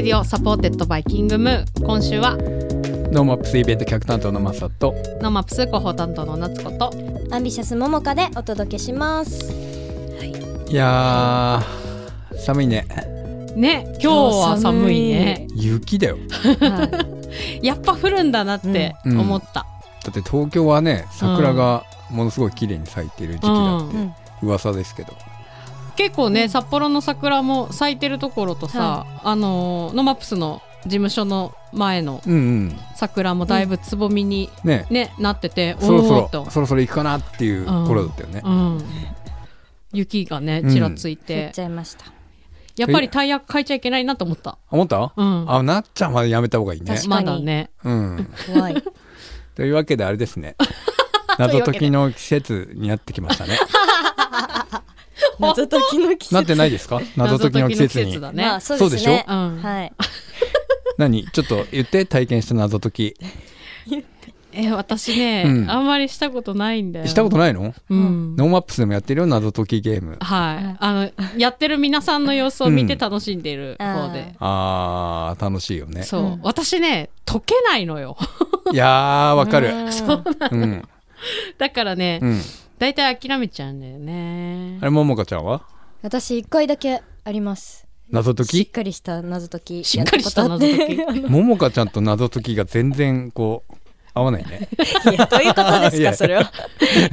[0.00, 2.38] ス Radio supported by キングムー今週は
[3.12, 6.90] ノーマップスイベント企画担当のマサとノーマップス広報担当の夏子と
[7.30, 9.52] アンビシャスももかでお届けします。
[10.70, 10.74] い。
[10.74, 12.86] やー寒いね。
[13.54, 15.46] ね今日は寒いね。
[15.54, 16.16] 雪だよ。
[16.16, 17.04] は
[17.60, 19.20] やっぱ降るんだなってうん。
[19.20, 19.66] 思った、だ
[20.08, 23.88] って東京はね桜がものすごい綺麗に咲いてる時期だうん。
[23.88, 25.12] って噂ですけど、
[25.96, 32.78] 結構ね札幌の桜も咲いてるところとさ、あのーノマップスの事務所の前のうんうん。
[32.96, 34.86] 桜もだいぶつぼみに、ね。
[34.90, 38.84] ねなっててそろそろそろそろ行くかなっていう頃だったよね、うん、
[39.92, 41.48] 雪がねちらついて。
[41.48, 42.06] っ、ちゃいました。
[42.76, 46.86] やっぱりタイヤ変えちゃいけないなと思った、思った、うん、あなっちゃんはやめた方がいいね。
[46.86, 47.26] 確かに。
[47.26, 47.70] まだね。
[47.84, 48.30] うん。
[48.46, 48.82] 怖い。
[49.54, 50.56] というわけであれですね。
[51.38, 53.58] 謎解きの季節になってきましたね
[55.40, 56.34] 謎解きの季節。
[56.34, 57.00] なってないですか？
[57.16, 58.20] 謎解きの季節に。
[58.20, 59.24] だね、まあそうですね。
[59.28, 59.92] うんはい。
[60.98, 61.26] 何？
[61.32, 63.16] ちょっと言って体験した謎解き。
[64.52, 65.70] え私ね、うん。
[65.70, 67.06] あんまりしたことないんだよ。
[67.06, 67.72] したことないの？
[67.88, 68.34] うん。
[68.34, 70.16] ノーマップスでもやってるよ謎解きゲーム。
[70.20, 70.76] はい。
[70.80, 76.02] あのやってる皆さんの様子を見て楽しんでいる方で、あー楽しいよね。
[76.02, 76.40] そう、うん。
[76.42, 78.16] 私ね解けないのよ。
[78.72, 79.68] いやーわかる。
[79.72, 79.92] うん。
[79.92, 80.82] そううん。
[81.58, 82.40] だからね、うん
[82.80, 84.78] 大体諦めちゃうんだよね。
[84.80, 85.66] あれももかちゃんは？
[86.02, 87.86] 私一回だけあります。
[88.08, 89.84] 謎解しっきかりした謎解き。
[89.84, 91.20] しっかりした謎解き。
[91.28, 93.74] ももかちゃんと謎解きが全然こう
[94.14, 94.66] 合わないね。
[95.04, 96.14] ていやどういうことですか？
[96.14, 96.50] それは。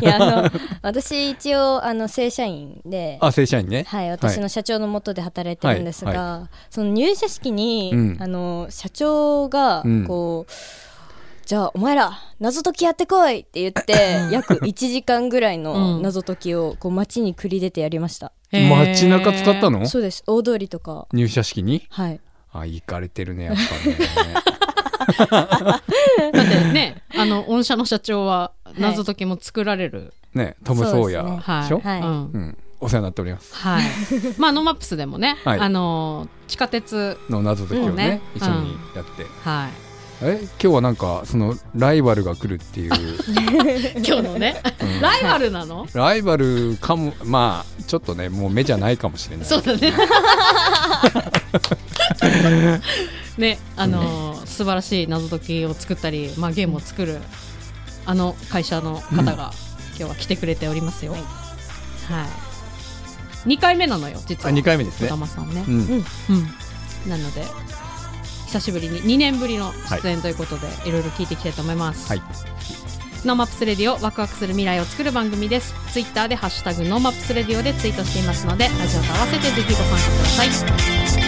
[0.02, 0.50] いやあの
[0.82, 3.18] 私一応あの正社員で。
[3.20, 3.84] あ正社員ね。
[3.90, 6.56] はい、私の社長の下で働いてるんですが、はい。
[6.70, 8.18] その入社式に、うん。
[8.22, 10.08] あの社長がうん。
[10.08, 10.52] こう、
[11.48, 13.94] じゃあお前ら謎解きやってこいって言って
[14.36, 18.88] 約1時間ぐらいの謎解きをこう街に繰り出てやりました、へー。
[18.90, 19.88] 街中使ったの？
[19.88, 20.26] そうです。
[20.28, 21.08] 大通りとか。
[21.14, 21.88] 入社式に？
[21.90, 22.20] はい。
[22.52, 23.98] あ行かれてるねやっぱね。
[26.34, 31.54] だってねあの御社の社長は謎解きも作られる、ねトム・ソーヤそうですね。
[31.54, 31.80] はい、でしょ？
[31.80, 32.02] はい。
[32.02, 32.08] うん。
[32.08, 32.58] うん。
[32.82, 33.56] お世話になっております。
[33.56, 33.84] はい、
[34.38, 35.60] まあノマップスでもね、はい。
[35.62, 37.96] あの地下鉄の謎解きをね,、うん。
[37.96, 38.22] ね。
[38.36, 39.87] 一緒にやって、はい
[40.22, 42.94] え今日はなんかそのライバルが来るっていう、
[44.04, 45.02] 今日のね、うん。
[45.02, 45.88] ライバルなの？
[45.94, 49.46] ライバルかもまあちょっとねもう目じゃないかもしれない。
[49.46, 49.94] そうだね。
[53.38, 57.20] ねあのー素晴らしい謎解きを作ったり、まあ、ゲームを作る
[58.08, 59.52] あの会社の方が、
[59.98, 61.12] 今日は来てくれておりますよ。
[61.12, 61.20] は
[63.46, 65.10] い、2回目なのよ実あは2回目ですね。
[65.10, 65.64] さんね。
[65.68, 65.76] う、ん。
[65.76, 66.04] うん、
[67.08, 67.46] なので
[68.48, 72.22] 久しぶりに2年ぶりの出演ということで、い、ろいろ聞いていきたいと思います、はい。
[73.26, 75.74] NoMaps Radio ワクワクする未来を作る番組です。
[75.92, 81.27] ツイッターでハッシュタグ NoMaps Radio でツイートしていますのでラジオと合わせてぜひご参加ください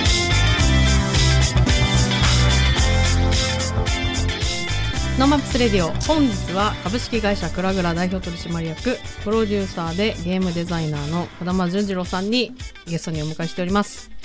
[5.19, 12.53] NoMaps Radio 本日は株式会社クラグラ代表取締役プロデューサーでゲームデザイナーの児玉淳次郎さんに
[12.87, 14.09] ゲストにお迎えしております。
[14.09, 14.15] よ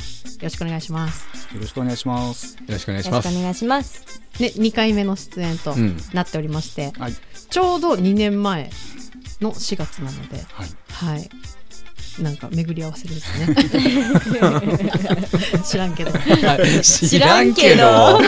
[0.42, 1.26] ろしくお願いします。
[1.52, 2.54] よろしくお願いします。
[2.54, 3.26] よろしくお願いします。
[3.26, 4.22] よろしくお願いします。
[4.38, 5.96] ね、2回目の出演とうん。
[6.12, 7.12] なっておりまして、はい。
[7.50, 8.70] ちょうど2年前
[9.40, 10.68] の4月なので、はい。
[10.90, 11.28] はい、
[12.20, 13.54] なんか巡り合わせですね。
[15.64, 16.12] 知らんけど、
[16.82, 18.20] 知らんけど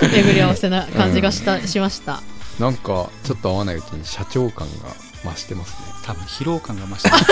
[0.00, 2.22] 巡り合わせな感じがした、しました。
[2.60, 4.88] なんかちょっと合わないうちに社長感が
[5.24, 7.24] 増してますね多分疲労感が増してます。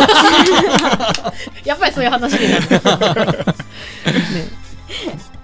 [1.64, 2.68] やっぱりそういう話になる。
[2.74, 2.80] ね、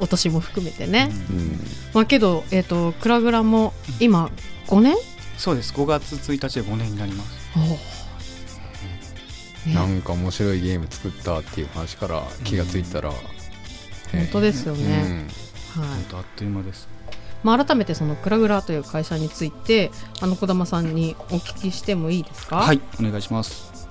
[0.01, 1.11] お年も含めてね。
[1.31, 1.61] うん
[1.95, 4.31] まあけど、えっ、と、クラグラも今
[4.67, 4.97] 5年？
[5.39, 5.73] そうです。
[5.73, 7.31] 5月1日で5年になります。
[9.67, 15.29] ねなんか面白いゲーム作ったっていう話から気がついたら、本当ですよね。
[15.77, 16.05] うんはい本。
[16.11, 16.89] 当あっという間です。
[17.43, 19.91] まあ、改めてそのクラグラという会社について
[20.21, 22.81] あの児玉さんにお聞きしてもいいですか、はい。
[23.01, 23.89] お願いします。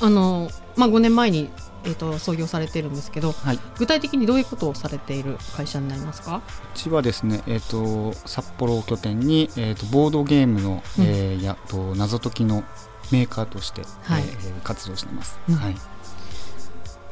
[0.00, 1.50] あのまあ、5年前に、
[1.84, 3.56] えー、と創業されているんですけどはい。
[3.56, 6.40] う具体的にどういうことをされている会社になりますか？
[6.74, 12.62] ちはですね、えっ、と、札幌を拠点に、えっ、と、ボードゲームの、うんえーやと謎解きの
[13.10, 14.22] メーカーとして、はい。
[14.22, 15.38] えー活動しています。
[15.48, 15.54] うん。
[15.54, 15.76] はい。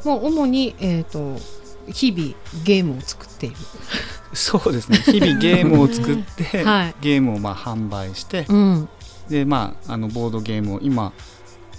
[0.04, 1.40] もう主に、えー、と
[1.90, 2.34] 日々
[2.64, 3.56] ゲームを作っている、
[4.32, 4.98] そうですね。
[4.98, 6.94] 日々ゲームを作って、 はい。
[7.00, 8.88] ゲームをまあ販売して、うん。
[9.28, 11.12] でまああのボードゲームを今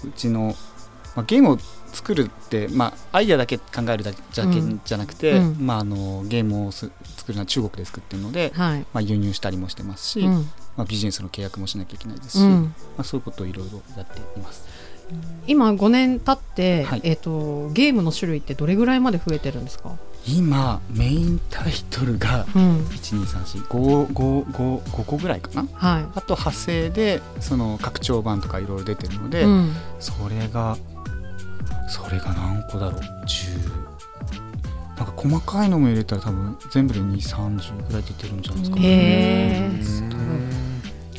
[0.04, 0.54] うちの、
[1.16, 1.58] まあ、ゲームを
[1.92, 5.66] 作るって、まあ、アイデアだけ考えるだけじゃ,、なくて、うん。
[5.66, 8.80] まあ、あのゲームをす作るのは中国で作ってるので、はい。
[8.92, 14.64] まあ、輸入したりもしてますし、うんまあ、ビジネスの契約もしなきゃいけないですし、まうん、あ、そういうことをいろいろやっています。
[15.46, 17.00] 今5年経って、はい。
[17.02, 19.96] えー、とゲームの種類ってどれぐらいまで増えてるんですか？
[20.26, 22.84] 今メインタイトルがうん。
[22.86, 25.66] 1234555個ぐらいかな？
[25.72, 30.76] はあと派生でその拡張版とかいろいろ出てるのい、で、うん、それが
[31.88, 33.88] それが何個だろう？10
[34.98, 40.07] なんか細かいのも入れたら多分全部で230ぐらい出てるんじゃないですかうんへえうん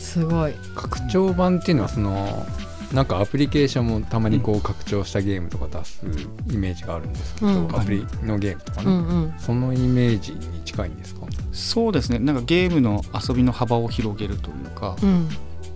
[0.10, 0.54] すごい。
[0.76, 2.46] 拡張版っていうのはその
[2.92, 6.02] なんかアプリケーションもたまにこう拡張したゲームとか出す
[6.50, 7.76] イメージがあるんですけど、うん。
[7.76, 9.34] アプリのゲームとかね、うんうん。
[9.38, 11.28] そのイメージに近いんですか？
[11.52, 12.18] そうですね。
[12.18, 15.30] なんかゲームの遊びの幅を広げるというか、うん。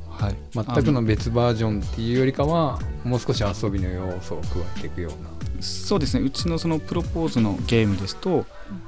[0.10, 4.48] はい、全くの別バージョンっていうよりかはもう少し遊びの要素を加
[4.78, 5.30] えていくような。
[5.62, 6.26] そうですね。
[6.26, 8.46] うちのそのプロポーズのゲームですと、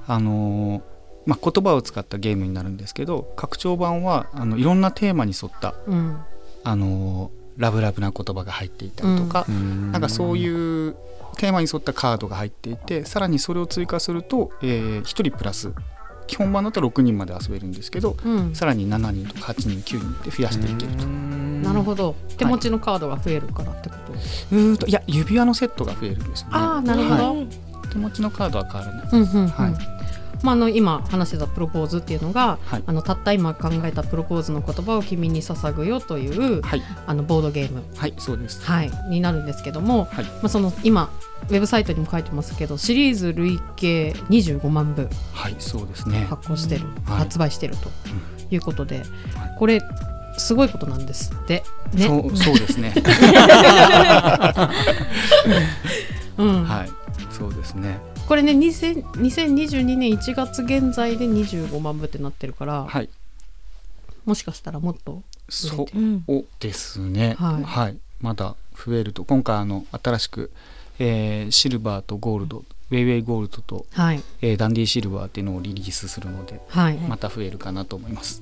[0.08, 0.95] あのー
[1.26, 6.18] まあ、言葉を使ったゲームになるんですけど拡張版はあのいろんなテーマに沿った、うん。
[6.64, 10.94] あのーラブラブな言葉が入っていたりとか、なんかそうういう
[11.38, 15.72] テーマに沿ったカードが入っていてさらにそれを追加すると、えー1人プラス
[16.28, 18.56] 基本版だと6人まで遊べるんですけどうん。
[18.56, 21.06] さらに7人とか8人9人で増やしていけると。
[21.06, 22.16] なるほど。
[22.38, 26.54] 手持ちのカードが増えるからってこと、うーんといや指輪のセットが増えるんですよね。
[26.56, 27.48] ああなるほど、はい。
[27.90, 29.10] 手持ちのカードは変わらない。
[29.14, 29.48] うんうんうん。
[29.48, 30.05] はい
[30.44, 32.84] まあ、あの今話してたプロポーズっていうのが、はい。
[32.86, 38.62] あのたった今考えたプロポーズの言葉を君に捧ぐよというはい、あのボードゲーム、はい、そうです。
[38.64, 40.26] はい、になるんですけども、はい。
[40.26, 41.10] まあ、その今
[41.50, 46.26] ウェブサイトにも書いてますけどシリーズ累計25万部はい、そうですね。
[46.30, 47.18] 発行してる、はい。
[47.20, 47.90] 発売してると
[48.50, 49.04] いうことで、
[49.58, 49.82] これ
[50.38, 51.64] すごいことなんですって。
[51.94, 52.08] ね。
[52.08, 52.94] そう、そうですね。
[56.38, 56.64] うん。
[56.64, 56.90] はい、
[57.32, 58.00] そうですね。
[58.28, 63.10] これね2000 2022年1月現在で25万部ってなってるから、はい、
[64.26, 66.26] もしかしたらもっとそううん
[66.60, 67.36] ですね。
[67.38, 67.64] はい。
[67.64, 70.52] はい、まだ増えると、今回あの新しく、
[71.00, 74.24] えーシルバーとゴールド、ウェイウェイゴールドと、はい。
[74.42, 78.42] えーダンディシルバーっていうのをリリースするので、はい、また増えるかなと思います。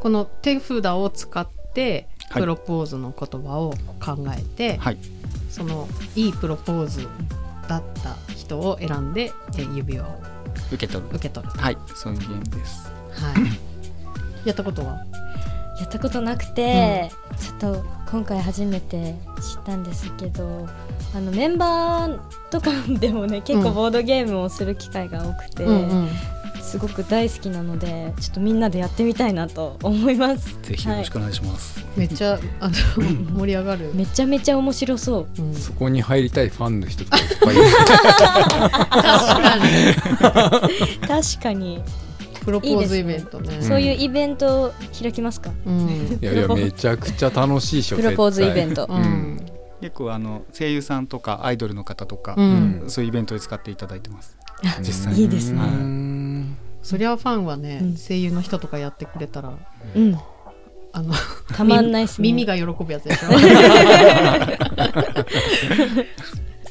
[0.00, 2.42] この手札を使ってはい。
[2.42, 3.72] プロポーズの言葉を
[4.04, 4.98] 考えて、はい、
[5.48, 7.08] そのいいプロポーズ
[7.68, 10.20] だった人を選んでえー指輪を
[10.72, 11.08] 受け取る。
[11.10, 12.88] 受け取る、はい、そういうゲームです。
[13.12, 13.32] は
[14.44, 15.04] い、やったことは
[15.78, 20.66] やったことなくて、ちょっと今回初めて知ったんですけど
[21.14, 22.20] あのメンバー
[22.50, 26.08] とかでもね結構ボードゲームをする機会が多くて、うんうん
[26.68, 30.54] すごく大好きなのでちょっとみんなでやってみたいなと思います。
[30.62, 31.82] ぜひよろしくお願いします。
[31.96, 32.74] めっちゃあの
[33.40, 35.42] 盛り上がる、めちゃめちゃ面白そう。
[35.42, 35.54] うん。
[35.54, 37.64] そこに入りたいファンの人とかいっぱいいる。
[41.08, 41.82] 確かに。
[42.44, 43.58] プロポーズイベントね。
[43.58, 46.18] んそういうイベントを開きますか、うん。
[46.20, 48.86] いやいやめちゃくちゃ楽しいっしょプロポーズイベント。
[48.86, 49.40] ト、うん。
[49.80, 52.84] 結構あの声優さんとかアイドルの方とか、うん。
[52.88, 54.36] そういうイベントで使っていただいてます。
[54.62, 55.60] 実実際にいいですね。
[55.60, 56.17] うん
[56.82, 57.96] そりゃファンはね、うん。
[57.96, 59.52] 声優の人とかやってくれたら
[59.94, 60.18] うん。
[60.92, 61.12] あの
[61.54, 62.28] たまんないっすね。
[62.28, 63.28] 耳が喜ぶやつでしょ？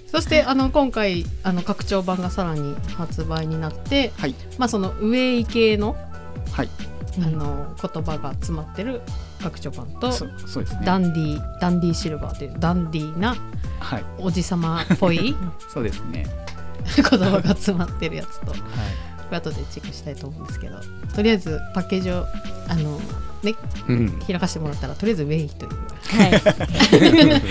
[0.10, 4.36] そしてあの今回あの拡張版がさらに発売になって、はい。
[4.58, 5.96] まあ、そのウェイ系の
[6.52, 6.70] はい、
[7.22, 9.02] あの言葉が詰まってる
[9.44, 10.82] 拡張版と、そそうですね。
[10.86, 13.36] ダンディダンディシルバーというダンディーな
[13.80, 15.36] はい、おじさまっぽい
[15.72, 16.26] そうですね。
[16.96, 18.52] 言葉が詰まってるやつと。
[18.52, 18.60] はい、
[19.36, 20.78] 後でチェックしたいと思うんですけど
[21.16, 22.26] とりあえずパッケージを
[22.70, 23.00] あの、
[23.44, 23.56] ね、
[23.90, 27.42] うん開かせてもらったらとりあえずウェイというはい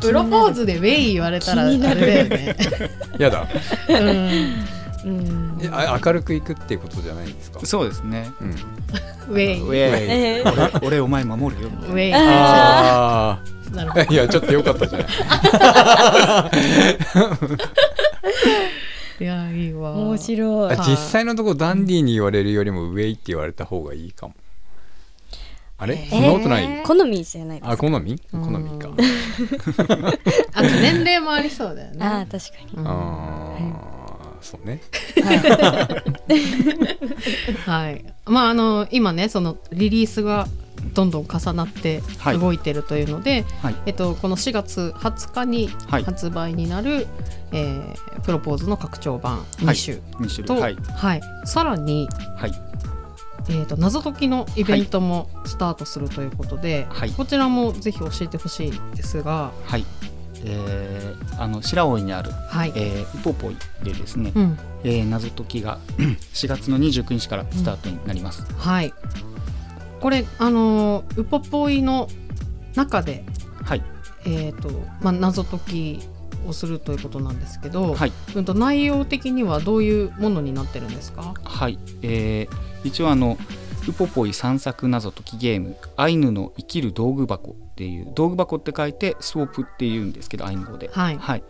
[0.00, 2.56] プロポーズでウェイ言われたらあれ気になるだよね。
[3.18, 3.46] やだ
[3.88, 8.30] うんうあ明るくいくっていうことじゃないんですかそうですね。
[8.40, 8.54] うん
[9.26, 11.94] ウェイウェイえー俺俺お前守るよみたいな。
[11.94, 13.38] ウェイあ
[13.72, 15.08] なるほどあいやちょっとよかったじゃない
[19.20, 19.92] いやいいわ。
[19.92, 20.76] 面白い。
[20.76, 24.34] はい実際のところダンディーに言われるよりもウェイって言われた方がいいかも。
[25.78, 25.94] あれ？
[25.94, 26.10] えー。
[26.10, 26.82] そんなことない？
[26.82, 27.70] 好みじゃないです。
[27.70, 28.18] あ好み？
[28.32, 28.64] 好うん。
[28.64, 28.88] みか。
[30.54, 31.98] あと年齢もありそうだよね。
[32.00, 32.78] あー確かに。
[32.78, 32.88] うん。
[32.88, 34.80] ああそうね。
[37.66, 38.04] はい。
[38.26, 40.46] まああの今ねそのリリースが
[40.92, 42.38] どんどん重なってはい。
[42.38, 43.76] 動いてるというので、はい。
[43.86, 46.04] えっと、この4月20日にはい。
[46.04, 47.06] 発売になる、
[47.52, 49.66] えープロポーズの拡張版はい。
[49.66, 51.20] 2種と、類はい。
[51.44, 52.52] さらに、はい。
[53.48, 57.10] えー、と謎解きのイベントもスタートするということで、はい。
[57.10, 59.84] こちらもぜひ教えてほしいですが、はい。
[60.46, 62.72] えー、あの白老にある、はい。
[62.74, 64.58] えー、ウポポイでですね、うん。
[64.84, 65.78] えー謎解きが
[66.32, 68.46] 4月の29日からスタートになります。
[68.56, 68.92] はい、
[70.04, 72.10] これあのーウポポイの
[72.74, 73.24] 中で、
[73.62, 73.82] はい。
[74.26, 74.68] えーと
[75.00, 76.00] まあ、謎解き
[76.46, 78.12] をするということなんですけど、はい。
[78.36, 81.32] うんと内容的にはどういうものになってるんですか？
[81.42, 83.38] はい、えー一応あの
[83.88, 90.90] ウポポイ散策謎解きゲームアイヌの生きる道具箱っていう道具箱って書いてスウォープっていうんですけどアイヌ語で。
[90.92, 91.42] はい。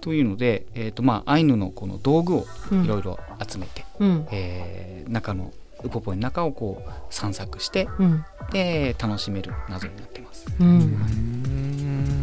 [0.00, 2.84] というので、えーとまあ、アイヌのこの道具をうん。
[2.84, 4.26] いろいろ集めて、うん。
[4.32, 5.52] えー中の
[5.84, 8.24] ウポポイの中をこう散策してうん。
[8.52, 10.46] で楽しめる謎になってます。
[10.58, 10.78] う、うん。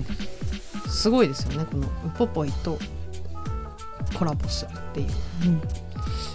[0.02, 0.06] ん
[0.88, 2.78] すごいですよねこのウポポイと
[4.18, 5.10] コラボするっていう、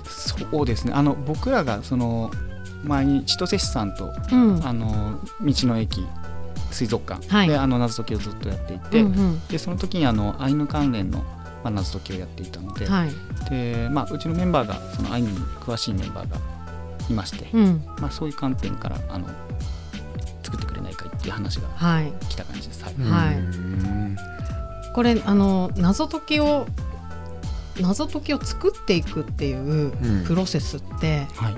[0.07, 0.93] そうですね。
[0.95, 2.31] あの僕らがその
[2.85, 4.67] 前に千歳市さんとうん。
[4.67, 6.07] あの道の駅
[6.71, 7.29] 水族館。
[7.29, 7.49] はい。
[7.49, 9.47] であの謎解きをずっとやっていて、うんうん。
[9.49, 11.25] でその時にあのアイヌ関連の、ま
[11.64, 13.11] あ、謎解きをやっていたので,、はい。
[13.50, 16.37] でまあ、うちのメンバーがそのアイヌに詳しいメンバーが
[17.11, 17.85] いまして、うん。
[17.99, 19.26] まあ、そういう観点からあの
[20.42, 22.12] 作ってくれないかいっていう話がはい。
[22.28, 22.85] 来た感じです。
[22.85, 22.94] はい。
[22.94, 23.38] はい。
[23.38, 24.16] うん
[24.94, 26.66] これあの謎解きを
[27.80, 30.25] 謎解きを作っていくっていううん。
[30.26, 31.54] プロセスって、はい。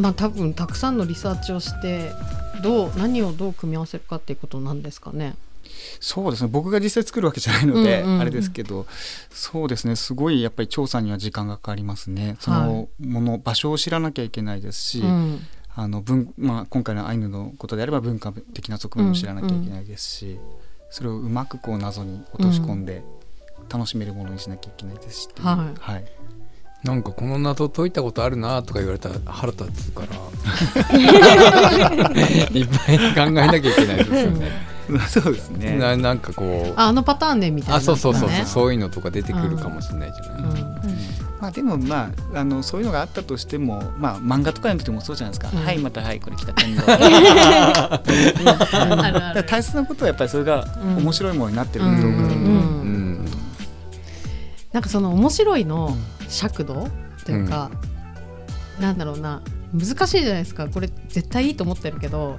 [0.00, 2.12] まあ多分たくさんのリサーチをして
[2.62, 5.34] どう何をどう組み合わせるかっていうことなんですかね。
[6.00, 6.50] そうですね。
[6.50, 8.20] 僕が実際作るわけじゃないので、うんうんうん。
[8.20, 8.86] あれですけど
[9.30, 9.96] そうですね。
[9.96, 12.36] すごいやっぱり調査には時間がかかりますね。
[12.40, 15.46] そのもの、場所を知らなきゃいけないですし、うん。
[15.74, 20.40] あの文まあ、今回のアイヌのことであれば文化的な側面を知らなきゃいけないですし、
[20.90, 23.04] それをうまくこう謎に落とし込んで
[23.68, 25.46] 楽しめるものにしなきゃいけないですしっていう。
[25.46, 25.80] はい。
[25.80, 26.04] はい、
[26.82, 30.08] なんかこの謎解いたことあるなとか言われたら腹立つから。
[32.50, 34.77] いっぱい考えなきゃいけないですよね。
[35.08, 35.76] そうですね。
[35.76, 36.80] ななんかこう。
[36.80, 38.44] ああのパターンねみたいな、あそうそうそうそう、ね。
[38.46, 40.42] そういうのとか出てくるかもしれないじゃない。
[40.42, 40.48] うん。
[41.40, 45.64] まあ、でもまああのそういうのがあったとしても、まあ、漫画とかにとってもそうじゃないですか、うん。
[45.64, 46.96] はいまたはいこれ来た今度あ
[49.10, 49.44] るある。
[49.44, 51.04] 大切なことはやっぱりそれがうん。
[51.04, 52.06] 面白いものになってるかどうか。
[52.06, 52.10] ん。
[52.10, 53.24] うん。
[54.72, 55.96] なんかその面白いの
[56.28, 56.88] 尺度
[57.24, 57.70] というか、
[58.80, 59.42] なんだろうな。
[59.72, 60.66] 難しいじゃないですか。
[60.68, 62.38] これ絶対いいと思ってるけど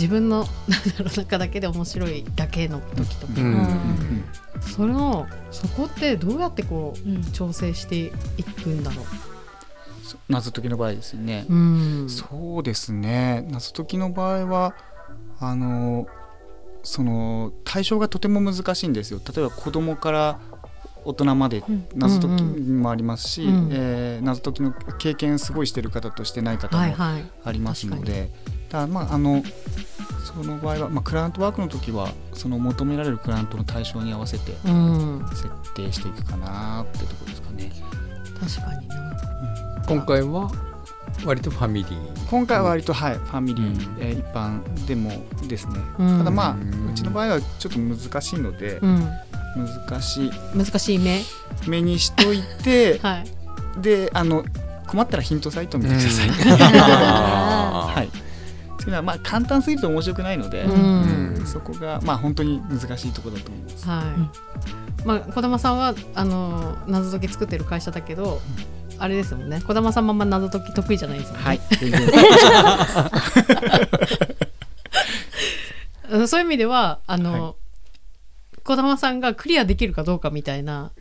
[0.00, 3.46] 自分の なんだろう中だけで面白いだけの時とか、うん。
[3.46, 4.24] うん
[4.60, 7.22] そのそこってどうやってこううん。
[7.32, 7.96] 調整して
[8.36, 9.02] いくんだろ
[10.02, 11.54] そ謎解きの場合ですよね、う。
[11.54, 11.56] う
[12.04, 12.10] ん。
[12.10, 13.46] そうですね。
[13.50, 14.74] 謎解きの場合は
[15.38, 16.06] あの
[16.82, 19.20] その対象がとても難しいんですよ。
[19.34, 20.40] 例えば子供から
[21.04, 21.86] 大人までうん。
[21.94, 23.68] 謎解きもありますし、うん。
[23.72, 27.24] えー謎解きの経験すごいしてる方としてない方もはいはい。
[27.44, 29.42] ありますので、だからまああの
[30.24, 37.72] その場合は、まあ、クライアントワークの時はその求められるクライアントの対象に合わせてうん、設定していくかなってところですかね。
[38.38, 39.84] 確かにな。
[39.86, 40.50] 今回は
[41.24, 42.28] 割とファミリー。
[42.30, 44.02] 今回は割と、はい、ファミリー、うん。
[44.02, 45.10] えー一般でも
[45.48, 46.18] ですね、うん。
[46.18, 46.90] ただまあうん。
[46.90, 49.00] うちの場合はちょっと難しいので、うん、
[49.56, 50.30] 難しい。
[50.54, 51.22] 難しい目。
[51.66, 53.40] 目にしといて はい。
[53.82, 54.44] であの
[54.86, 58.10] 困ったらヒントサイト見てください、あはい
[58.80, 60.76] というのはまあ簡単すぎると面白くないので、うんう
[61.42, 63.86] んそこがまあ本当に難しいところだと思います。
[63.88, 64.04] はい。
[65.06, 68.40] まあ児玉さんはあの謎解き作ってる会社だけど、
[68.98, 69.60] あれですもんね。
[69.60, 71.46] 児玉さんまんま謎解き得意じゃないですもんね。
[71.46, 71.60] はい、
[76.28, 77.54] そういう意味ではあの、は
[78.62, 80.92] 児玉さんがクリアできるかどうかみたいな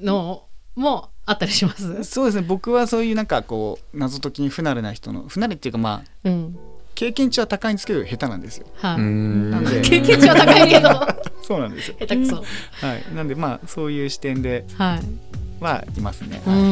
[0.00, 2.04] のもあったりします？
[2.04, 6.58] そうですね僕はそういうなんかこう謎解きに不慣れな人の不慣れっていうかまあうん。
[6.96, 8.66] 経験値は高いんですけど下手なんですよ。
[8.74, 8.96] はい。
[8.96, 11.96] うんなんで経験値は高いけど下 そうなんですよ。
[12.00, 12.36] 手くそ。
[12.36, 15.62] はい、なんでまあそういう視点ではい。
[15.62, 16.42] はいますね。
[16.44, 16.62] うはいう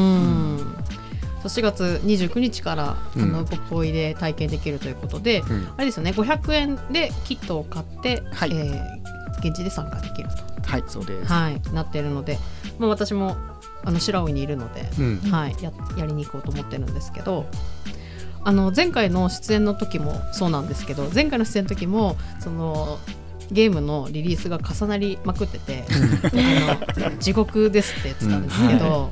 [1.45, 9.15] 4月29日から、うんあのポポイで体験できるということで、うんあれですよね500円でキットを買って、はいえー
[9.47, 10.29] 現地で参加できる
[10.63, 11.31] と、はい、そうです。
[11.31, 12.39] はい、なっているので、
[12.79, 13.37] まあ、私も
[13.85, 17.45] あの白老にいるので、うんはい、ややりに行こうと思ってるんですけど
[18.45, 22.99] あの前回の出演の時もそうなんですけど前回の出演の時もその
[23.51, 25.85] ゲームのリリースが重なりまくってて
[26.97, 29.11] あの地獄ですって言ってたんですけど、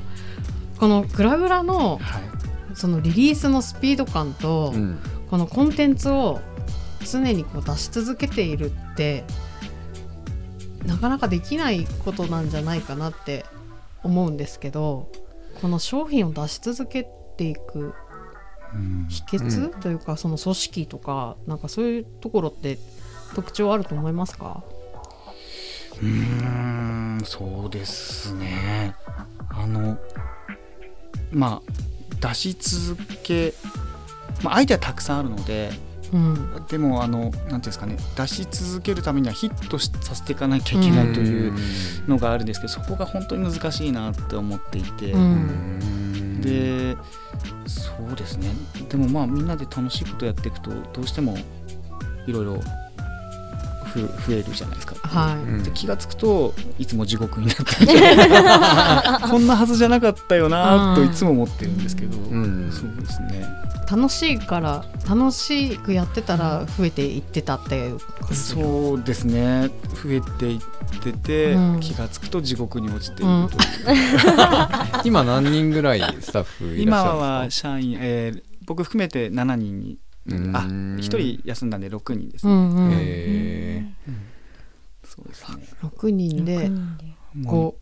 [0.79, 2.23] このグラグラのはい、
[2.73, 4.99] そのリリースのスピード感と、うん。
[5.33, 6.41] このコンテンツを
[7.11, 9.23] 常にこう出し続けているって
[10.85, 13.43] なかなかできないことなんじゃないかなって
[14.03, 15.09] 思うんですけど
[15.59, 17.95] この商品を出し続けていく
[18.73, 19.05] うん。
[19.09, 22.77] 秘訣、というかその組織とかなんかそういうところって
[23.35, 24.63] 特徴あると思いますか？
[26.01, 28.95] うーんそうですね。
[29.49, 29.97] あの
[31.31, 33.53] まあ出し続け、
[34.43, 35.71] まあ、アイデアたくさんあるので
[36.11, 36.65] うん。
[36.69, 41.53] でもあのなんていうんですかね出し続けるためにはヒットしさせていかなきゃいけないという
[42.07, 45.79] のがあるんですけどそこが本当に難しいなって思っていて、ううん
[48.23, 48.49] ですね。
[48.89, 51.37] でもまあみんなで楽しいことやっていくとどうしても
[52.25, 52.59] いろいろ
[53.93, 54.95] ふ増えるじゃないですか。
[55.07, 55.35] はい。
[55.35, 55.63] うん。
[55.63, 57.63] で気が付くといつも地獄になって
[59.29, 62.71] こんなはずじゃなかったよなといつも思ってるんですけど、うん。
[62.71, 63.45] そうですね。
[63.91, 69.69] 楽しいから楽しくやってたら増えていってたっていう感じそうですね。
[70.03, 70.59] 増えていっ
[71.01, 71.79] てて、うん。
[71.79, 73.61] 気が付くと地獄に落ちているうんという、
[75.03, 77.69] 今何人ぐらいスタッフいらっしゃ今るんはですか？
[77.69, 79.97] 社員、えー僕含めて7人にうん
[80.29, 83.93] あ1人休んだんで6人ですね、うんうん、え
[85.15, 85.63] そうですね。
[85.83, 87.05] 6人で六人で。
[87.35, 87.79] もこ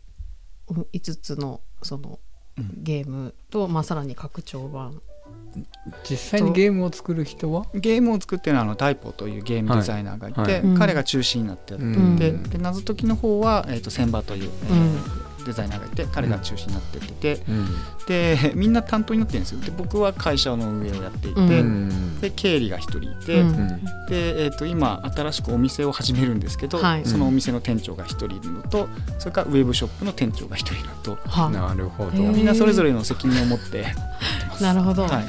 [0.68, 0.86] ううん。
[0.92, 2.18] 5つのその
[2.58, 2.82] うん。
[2.82, 4.92] ゲームと、まあ、さらに拡張版。
[4.92, 5.64] ー
[6.04, 7.66] 実際にゲームを作る人は？
[7.72, 10.52] うゲームを作ってるのはあのタイポというゲームデザイナーがいて、はい。
[10.52, 10.60] はい。
[10.62, 12.42] うん彼が中心になってやっていて、うん。
[12.42, 17.66] で謎解きの方は、えー、と千葉という、えーうんデザイナーがいて彼が中心になっててて、うん。
[18.06, 19.60] で みんな担当になってるんですよ。
[19.60, 22.20] で僕は会社の運営をやっていて、うん。
[22.20, 23.68] で経理が1人いて、うん。
[24.08, 27.02] で、えー、と今新しくお店を始めるんですけど、はい。
[27.04, 31.18] そのお店の店長が1人いるのとそれからウェブショップの店長が1人いるのと。
[31.28, 32.22] はなるほど。
[32.22, 34.00] みんなそれぞれの責任を持ってやって
[34.48, 34.62] ます。
[34.64, 35.24] なるほど、はい、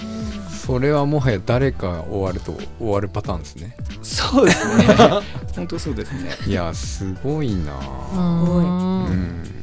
[0.50, 3.76] それはもはや誰か終わると終わるパターンですね。
[4.02, 4.86] そうですね。
[5.56, 6.36] 本当そうですね。
[6.48, 7.74] いやすごいな
[8.16, 9.06] うん。
[9.06, 9.63] うん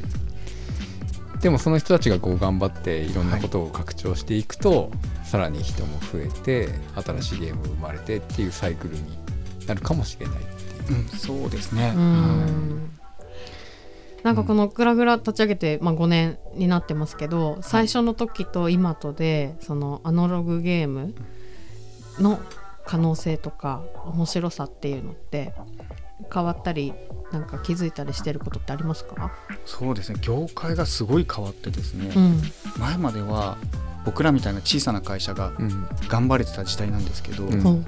[1.41, 4.91] でもその人たちがこう頑張っていろんなことを拡張していくと、
[5.23, 6.69] さらに人も増えて
[7.03, 9.01] 新しいゲーム生まれてっていうサイクルに
[9.67, 10.99] なるかもしれないっていう。
[10.99, 11.93] うん、そうですね。
[11.95, 12.91] うん。
[14.23, 21.15] なんかこのグラグラ立ち上げて、まあ、5年になってますけど最初の時と今とでそのアナログゲーム
[22.19, 22.39] の
[22.85, 25.53] 可能性とか面白さっていうのって
[26.33, 26.93] 変わったり
[27.31, 29.31] なんか気づいたりしてることってありますか、
[29.65, 30.19] そうですね。
[30.21, 32.11] 業界がすごい変わってですね。
[32.15, 32.41] うん。
[32.77, 33.57] 前までは
[34.05, 35.87] 僕らみたいな小さな会社がうん。
[36.09, 37.59] 頑張れてた時代なんですけど、うん。
[37.61, 37.83] も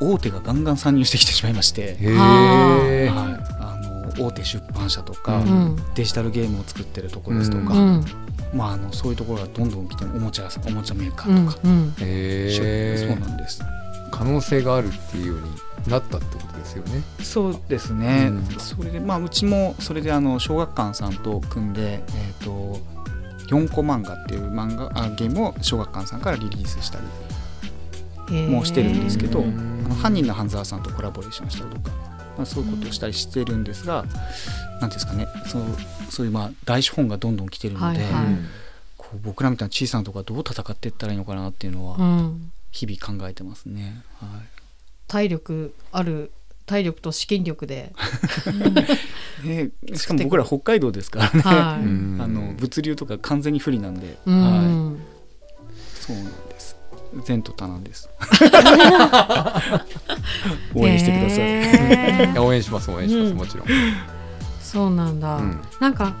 [0.00, 3.78] う大手がガンガン参入してきてしまいまして、あ。
[4.18, 5.44] の大手出版社とか、うん。
[5.44, 8.04] うんデジタルゲームを作ってるところですとか、うん。
[8.52, 13.62] まああのそういうところがどんどん来ておもちゃおもちゃメーカうんーとか、うんへそうえなんです。
[14.12, 17.02] 可能性があるっていうようになったってことですよね。
[17.20, 18.44] そうですね、うん。
[18.60, 22.78] それでまあうちもそれであの小学館さんと組んで、えー、と
[23.48, 26.98] 4個漫画っていう漫画あゲームを小学館さんからリリースした
[28.30, 31.90] りもうしてるんですけど、へあーの犯人の半沢さんとコラボレーションしたりとか、
[32.36, 34.18] まあ、そういうことをしたりしてるんですが、なんてい
[34.84, 35.26] うんですかね。
[35.46, 35.62] そう
[36.10, 38.24] そういうまあ大資本がどんどん来てるので、はいはい。
[38.96, 44.02] こう僕らみたいな小さなところがどう戦っていったらいいのかなっていうのはうん日々考えてますね。
[44.18, 44.30] はい。
[45.06, 46.32] 体力ある
[46.66, 47.92] 体力と資金力で、
[49.44, 51.84] ねしかも僕ら北海道ですからね、はい。
[51.84, 52.18] うん。
[52.20, 54.40] あの物流とか完全に不利なんで、うん。
[54.40, 54.96] はい、
[55.94, 56.76] そうなんです。
[57.26, 58.08] 善と多難です。
[60.74, 62.42] 応援してください、へー。
[62.42, 63.36] 応援します応援します、うん。
[63.36, 63.66] もちろん、
[64.62, 65.60] そうなんだ、うん。
[65.78, 66.14] なんか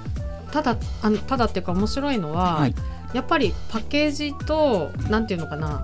[0.50, 2.74] ただあのただっていうか面白いのは、はい。
[3.14, 5.82] やっぱりパッケージとなんていうのかな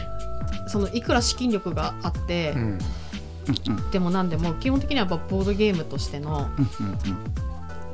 [0.69, 2.61] そのいくら資金力があって、うん。
[2.61, 2.79] うん
[3.69, 3.91] うん。
[3.91, 6.99] でもなんでも基本的にはやっぱボードゲームとしてのうんうん。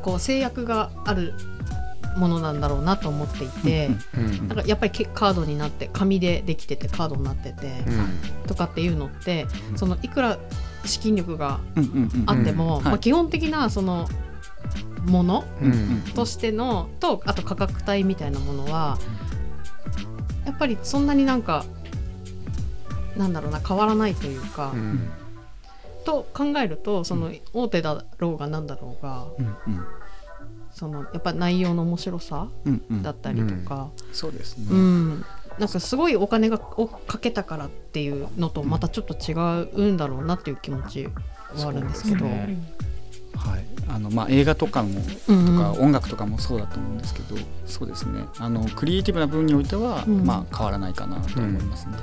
[0.02, 1.34] こう制約がある
[2.16, 8.46] ものなんだろうなと思っていて、うんうんなんかやっぱりけカードになって紙でできててカードになってて、うん。
[8.46, 9.78] とかっていうのってうん。
[9.78, 10.38] そのいくら
[10.84, 12.24] 資金力がうんうんうん。
[12.26, 14.08] あっても、まあ、基本的なその
[15.06, 15.44] もの
[16.14, 18.98] としてのとあと価格帯みたいなものは
[20.46, 21.64] やっぱりそんなになんか
[23.16, 25.10] なんだろうな変わらないというか、うん。
[26.04, 29.46] と考えるとその大手だろうがなんだろうがうん。
[29.46, 29.86] うん。
[30.72, 32.48] そのやっぱ内容の面白さ
[33.02, 35.24] だったりとか、そうですね、うん。
[35.56, 42.26] なんかすごいお金がをかけたからっていうのとまたちょっと違うんだろうなっていう気持ちはあるんですけど。
[42.26, 45.46] はい、あのまあ映画とかもうんうん。
[45.46, 48.24] とか音楽とかもそうだと思うんですけど、そうですね。
[48.38, 50.24] あのクリエイティブな部分においては、うん。
[50.24, 51.94] まあ変わらないかなと思いますね、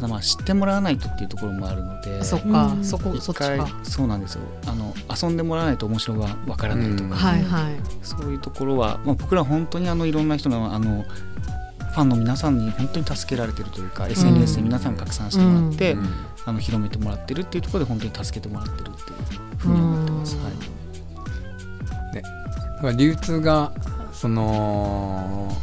[0.00, 2.84] ただまあ知ってもらわないとっていうところもあるのでそっか、うん。
[2.84, 3.84] そこそ一回っちか。
[3.84, 4.40] そうなんですよ。
[4.66, 7.10] あの遊んでもらわないと面白がわからないとか、うん。
[7.10, 7.74] はいはい。
[8.02, 16.08] そういうところは、まあ、僕ら本当にあのいろんな人のあのファンの皆さんに本当に助けられてるというか、SNS で皆さん拡散してもらって、うん。
[16.46, 20.36] あの広めてもらってるっていうところで本当に助けてもらってるっていうふうに思ってます。
[20.36, 20.44] うん。
[20.44, 20.52] はい。
[22.82, 23.72] まあ流通が
[24.14, 25.54] その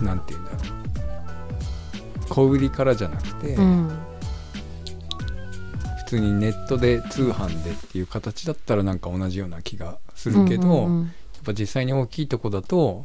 [0.00, 0.79] なんていうんだろう
[2.30, 3.90] 小売りからじゃなくて、うん。
[6.10, 11.04] 通にネットで通販でっていう形だったらなんか同じような気がするけど、うんうんうん。
[11.04, 11.10] や
[11.42, 13.04] っぱ実際に大きいとこだと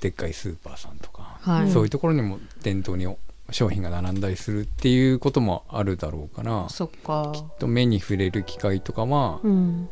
[0.00, 1.70] でっかいスーパーさんとか、はい。
[1.70, 3.14] そういうところにも店頭に
[3.50, 7.30] 商品が並んだりするっていうこともあるだろうからそっか。
[7.58, 9.90] と目に触れる機会とかはうん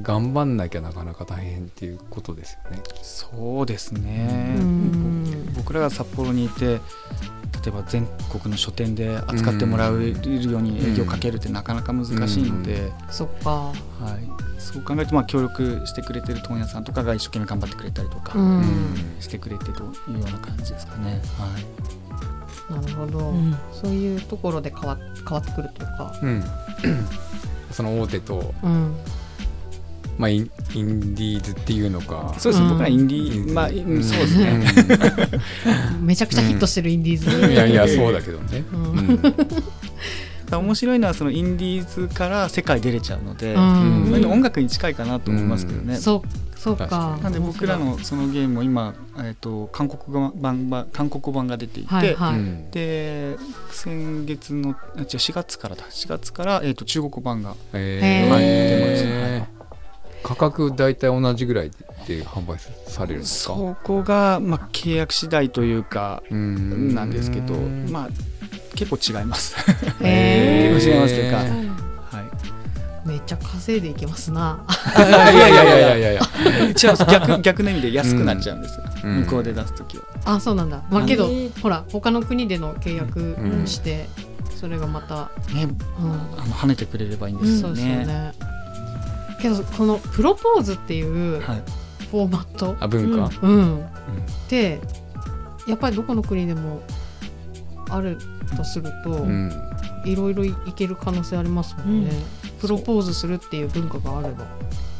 [0.00, 2.82] 頑張んなきゃなかなか大変っていうことですよね。
[3.02, 5.52] そうですね、うん。
[5.54, 6.80] 僕らが札幌にいて
[7.62, 13.50] 例えば全国の書店で扱ってもらえるように営業かけるってなかなか難しいので、そっか。
[13.50, 13.72] は
[14.18, 18.64] い、そう考えるとまあ協力してくれてる問屋さんとかが一生懸命頑張ってくれたりとかうん。
[19.20, 21.20] してくれてというような感じですかね。
[21.38, 22.80] はい。
[22.80, 23.54] なるほど、うん。
[23.72, 26.18] そういうところで変わ変わってくるというか。
[26.22, 26.44] うん、
[27.70, 28.96] その大手と、うん
[30.18, 32.34] まあ、インインディーズっていうのか。
[32.38, 32.72] そうですね、うん。
[32.72, 34.64] 僕らインディー、まあ、うんそうですね、
[36.00, 37.52] めちゃくちゃヒットしてるインディーズ、うん。
[37.52, 38.82] いやいやそうだけどね、うん。
[38.82, 39.22] うん。
[39.22, 39.36] だか
[40.50, 44.04] ら面白いのはそのインディーズから世界出れちゃうので、うん。
[44.06, 45.96] そういうの音楽に近いかなと思いますけどね。
[45.96, 46.28] そう
[46.62, 47.18] そうか。
[47.20, 52.70] なんで僕らのそのゲームも今、えー、と韓国版版韓国版が出ていて、はいはい、うん。
[52.70, 53.36] で
[53.72, 55.82] 先月のあ違う4月からだ。
[55.86, 59.51] 4月から、えー、と中国版が出ました
[60.22, 61.70] 価格大体同じぐらい
[62.06, 63.54] で販売されるんですか？
[63.54, 66.94] そこが、まあ、契約次第というかうん。
[66.94, 68.08] なんですけど、まあ
[68.74, 69.54] 結構違います。
[70.02, 70.74] へー。
[70.74, 72.30] 結構違いますというか、へは
[73.04, 74.64] い、めっちゃ稼いでいけますな。
[74.96, 76.20] いやいやいやいやいやいや。
[76.42, 76.84] 違うんです。
[76.86, 78.78] 逆逆の意味で安くなっちゃうんです。
[78.78, 79.20] よ、うん。
[79.22, 80.04] 向こうで出す時は。
[80.24, 80.82] あそうなんだ。
[80.90, 81.28] まあけど、
[81.62, 83.62] ほら他の国での契約うん。
[83.64, 84.08] をして、
[84.58, 86.12] それがまた、ね、うん。
[86.40, 88.32] あの跳ねてくれればいいんですそうですよね。
[89.42, 91.62] けどこのプロポーズっていうはい、
[92.10, 93.78] フォーマット、あ文化、うん。
[93.80, 93.82] っ
[94.48, 94.80] て
[95.66, 96.80] やっぱりどこの国でも
[97.90, 98.18] ある
[98.56, 99.52] とすると、うん。
[100.04, 102.10] いろいろいける可能性ありますもんね、
[102.60, 104.44] プロポーズするっていう文化があれば。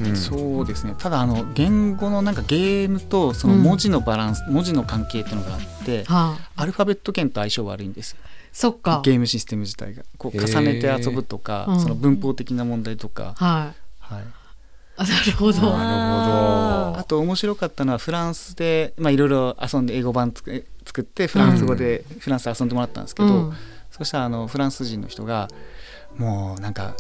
[0.01, 0.17] うん。
[0.17, 0.95] そうですね。
[0.99, 6.63] ただあの言語のなんかゲームとその文字のバランス、文字の関係っていうのがあってはあ。
[6.63, 8.17] アルファベット圏と相性悪いんです。
[8.53, 9.01] そっか。
[9.05, 10.03] ゲームシステム自体が。
[10.19, 11.81] こう重ねて遊ぶとか、うん。
[11.81, 13.35] その文法的な問題とか、
[14.13, 14.23] はい。
[14.23, 14.33] はい、
[14.97, 15.61] あなるほど。
[15.61, 23.53] なるあと面白かったのはフランスでまあいろいろ遊んで英語版つく作ってフランス語でフランスで遊んでもらったんですけど、うん。
[23.91, 25.49] そしたらあのフランス人の人が
[26.17, 26.95] もうなんか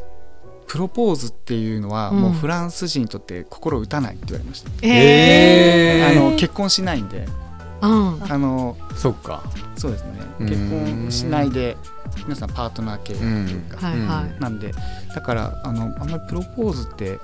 [0.66, 2.20] プロポーズっていうのはうん。
[2.20, 6.27] もうフランス人にとって心打たないって言われました、えへー。
[6.27, 7.27] あの結婚しないんで。
[7.83, 8.33] うん。
[8.33, 9.42] あのそっか。
[9.77, 10.12] そうですね。
[10.40, 10.48] うん。
[10.48, 11.77] 結婚しないで
[12.25, 14.40] 皆さんパートナー系というか、はいはい。
[14.40, 14.72] なんで
[15.14, 17.18] だからあのあんまりプロポーズって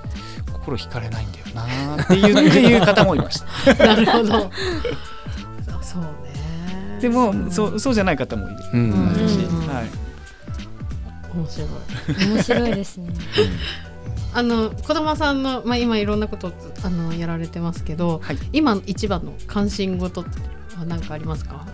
[0.51, 3.41] 心惹かれないんだよなっていうっていう方もいまし
[3.73, 3.73] た。
[3.85, 4.51] なるほど。
[5.81, 6.99] そそうね。
[7.01, 8.91] でもそうそうじゃない方もいる、うん。
[8.91, 9.89] はい、
[11.35, 11.69] 面白い。
[12.27, 13.09] 面白いですね。
[14.31, 16.51] あの児玉さんの、まあ、今いろんなこと
[16.83, 18.37] あのやられてますけど、はい。
[18.53, 20.23] 今一番の関心事
[20.79, 21.55] は何かありますか？
[21.55, 21.65] は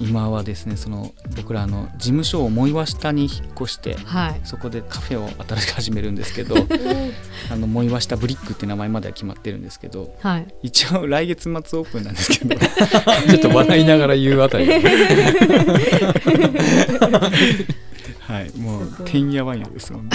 [0.00, 4.40] い、今はですねその僕らあの事務所を藻岩下に引っ越してはい。
[4.44, 6.54] そこでカフェを新しく始めるんですけど
[7.50, 10.46] あの藻岩下ブリックって名前までは決まってるんですけどはい。
[10.62, 14.66] 一応来月末オープンなんですけど ちょっと笑いながら言うあたり
[18.20, 18.50] はい。
[18.58, 20.10] もうてんやわんやですもんね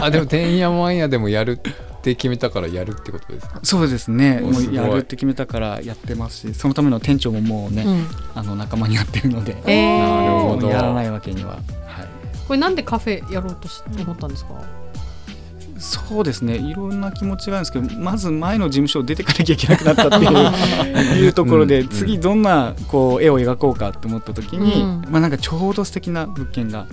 [0.00, 1.58] あでもてんやわんやでもやる
[2.02, 3.60] って決めたからやるってことですか？
[3.62, 4.40] そうですね。
[4.40, 8.06] もうやるって決めたからやってますしそのための店長ももうね、うん。
[8.34, 9.98] あの仲間になってるので、えー。
[9.98, 10.68] なるほど。
[10.68, 11.62] やらないわけには、はい、
[12.48, 14.50] これなんでカフェやろうとし思ったんですか、
[15.78, 16.56] そうですね。
[16.56, 21.88] いろんな気持ちがあるんですけどまず前の事務所を出てかなきゃいけなくなったっていう いうところで、うん。
[21.88, 25.04] 次どんなこう絵を描こうかって思った時に、うん。
[25.08, 26.86] まあなんかちょうど素敵な物件が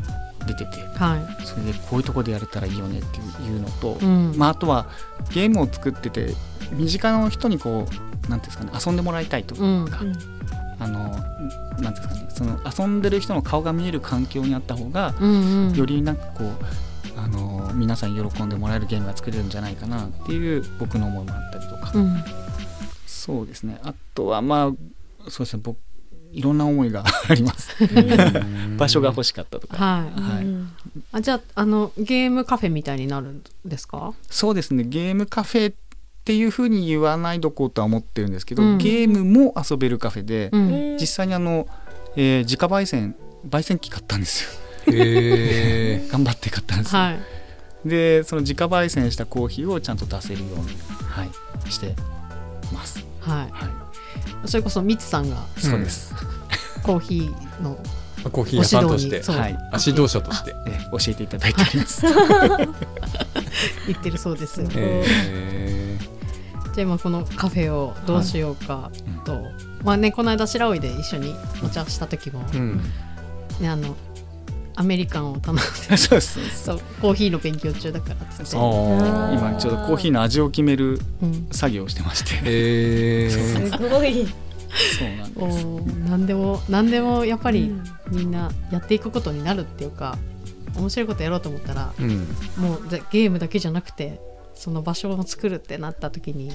[0.53, 1.45] 出ててはい。
[1.45, 4.33] それでこういうところでやれたらいいよねっていうのと、うん。
[4.37, 4.87] まあ、あとは
[5.31, 6.33] ゲームを作ってて
[6.71, 7.87] 身近な人にこ
[8.27, 9.89] うなんていうんですかね遊んでもらいたいとか、うん
[10.81, 11.09] あの
[11.81, 15.75] なんていうんですかねその遊んでる人の顔が見える環境にあった方が、うんうん。
[15.75, 16.51] よりなんかこう
[17.19, 22.23] あの皆さんに喜んでもらえるゲームが作れるんじゃないかなっていう僕の思いもあったりとか、うん。
[23.05, 23.79] そうですね。
[23.83, 25.77] あとはまあそうですね僕
[26.31, 27.75] いろんな思いがあります。
[28.77, 30.21] 場所が欲しかったとか、はい。
[30.21, 30.45] はい。
[30.45, 30.71] うん。
[31.11, 34.13] あじゃああのゲームカフェみたいになるんですか？
[34.29, 34.83] そうですね。
[34.83, 35.75] ゲームカフェっ
[36.25, 38.77] ていうふうに言わないどこうとは思ってるんですけど、うん。
[38.77, 40.97] ゲームも遊べるカフェで、うん。
[40.99, 41.67] 実際にあの、
[42.15, 43.15] えー自家焙煎
[43.49, 44.49] 焙煎機買ったんですよ。
[44.93, 47.19] へえ 頑張って買ったんですよ、はい。
[47.85, 51.95] でその自家焙煎したコーヒーをちゃんと出せるように、はい、して
[52.73, 53.51] ます、ははい、い
[54.45, 56.13] それこそみつさんがそうです、
[56.83, 57.77] コーヒーの
[58.25, 59.23] あコーヒー屋さんとして。
[59.23, 59.53] そうはい。
[59.71, 60.53] あ指導者として。
[60.67, 62.01] え教えていただいております。
[63.87, 64.61] 言ってるそうです。
[64.75, 65.97] え
[66.75, 68.91] じゃあ今このカフェをどうしようか
[69.25, 69.43] と、
[69.83, 72.81] まあねこの間白老で一緒にお茶した時も、ーうん。
[73.59, 73.95] ねあの
[74.79, 75.97] アメリカンを頼んで。
[75.97, 76.79] そうそう。
[77.01, 81.47] コーヒーの勉強中だからって今ちょうどコーヒーの味を決めるうん。
[81.51, 82.39] 作業をしてまして。
[82.45, 83.77] えー。
[83.77, 83.89] す。
[83.89, 84.25] ごい。
[84.97, 85.65] そうなんおです。
[85.65, 87.83] ー何でも何でもやっぱりうん。
[88.17, 90.17] みんなやっていくことになるっていうか
[90.77, 92.27] 面白いことやろうと思ったらうん。
[92.55, 94.21] もうぜゲームだけじゃなくて
[94.55, 96.53] その場所を作るってなった時に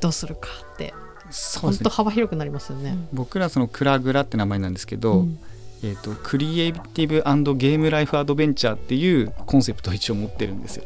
[0.00, 1.90] どうするかって本当そうですね。
[1.90, 2.96] 幅広くなりますよね。
[3.12, 5.40] 僕らそのクラグラって名前なんですけど、うん
[5.82, 7.16] えー、とクリエイティブ
[7.56, 10.84] ゲームライフアドベンチャーっていうコンセプトを一応持ってるんですよ。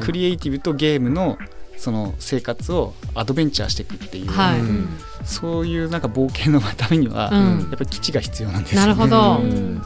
[0.00, 1.38] クリエイティブとゲームの
[1.76, 4.60] その生活をアドベンチャーしていくっていう、はい。
[4.60, 4.88] うん。
[5.24, 7.60] そういうなんか冒険のためには、うん。
[7.60, 9.38] やっぱり基地が必要なんですよなるほど。
[9.38, 9.82] うん。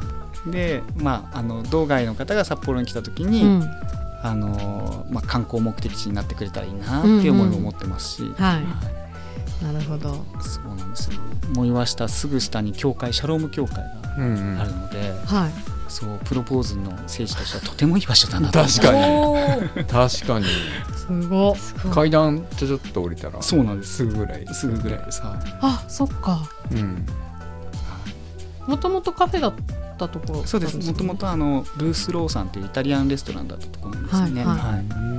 [0.50, 3.70] でまああの道外の方が札幌に来た時に、うん。
[4.22, 8.97] あのまあ、観光目的地になってくれたらいいなっていう思いも持ってますし、はい
[9.62, 10.24] なるほど。
[10.40, 11.18] そうなんですよ。
[11.54, 13.84] 藻岩下すぐ下に教会シャローム教会が
[14.18, 14.60] うんうん。
[14.60, 15.52] あるので、はい。
[15.88, 18.60] そうプロポーズの聖地としてはとてもいい場所だなと。
[18.60, 19.84] 確かに。
[19.86, 20.46] 確かに。
[20.94, 21.52] すご。
[21.52, 21.54] っ
[21.92, 23.96] 階段ちょちょっと降りたらそうなんです。
[23.96, 24.46] すぐぐらい。
[24.52, 25.22] すぐぐらいです。
[25.22, 25.54] はい。
[25.60, 26.48] あそっか。
[26.70, 27.06] うん。
[28.68, 29.54] もともとカフェだっ
[29.98, 34.78] たところそうですもともとあのルースローさんっていうイタリアンレストランだったところなんですよね、はいはいは
[35.14, 35.17] い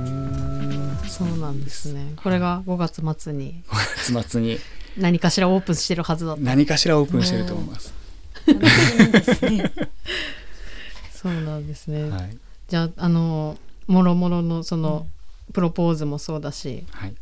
[1.20, 2.14] そうなんですね。
[2.22, 3.62] これが5月末に
[3.98, 4.58] 月末に。
[4.96, 6.42] 何かしらオープンしてるはずだった。
[6.42, 7.92] 何かしらオープンしてると思います、
[11.12, 12.36] そうなんですね、はい。
[12.68, 13.56] じゃああの
[13.86, 15.06] もろもろのその、
[15.52, 17.14] プロポーズもそうだしはい。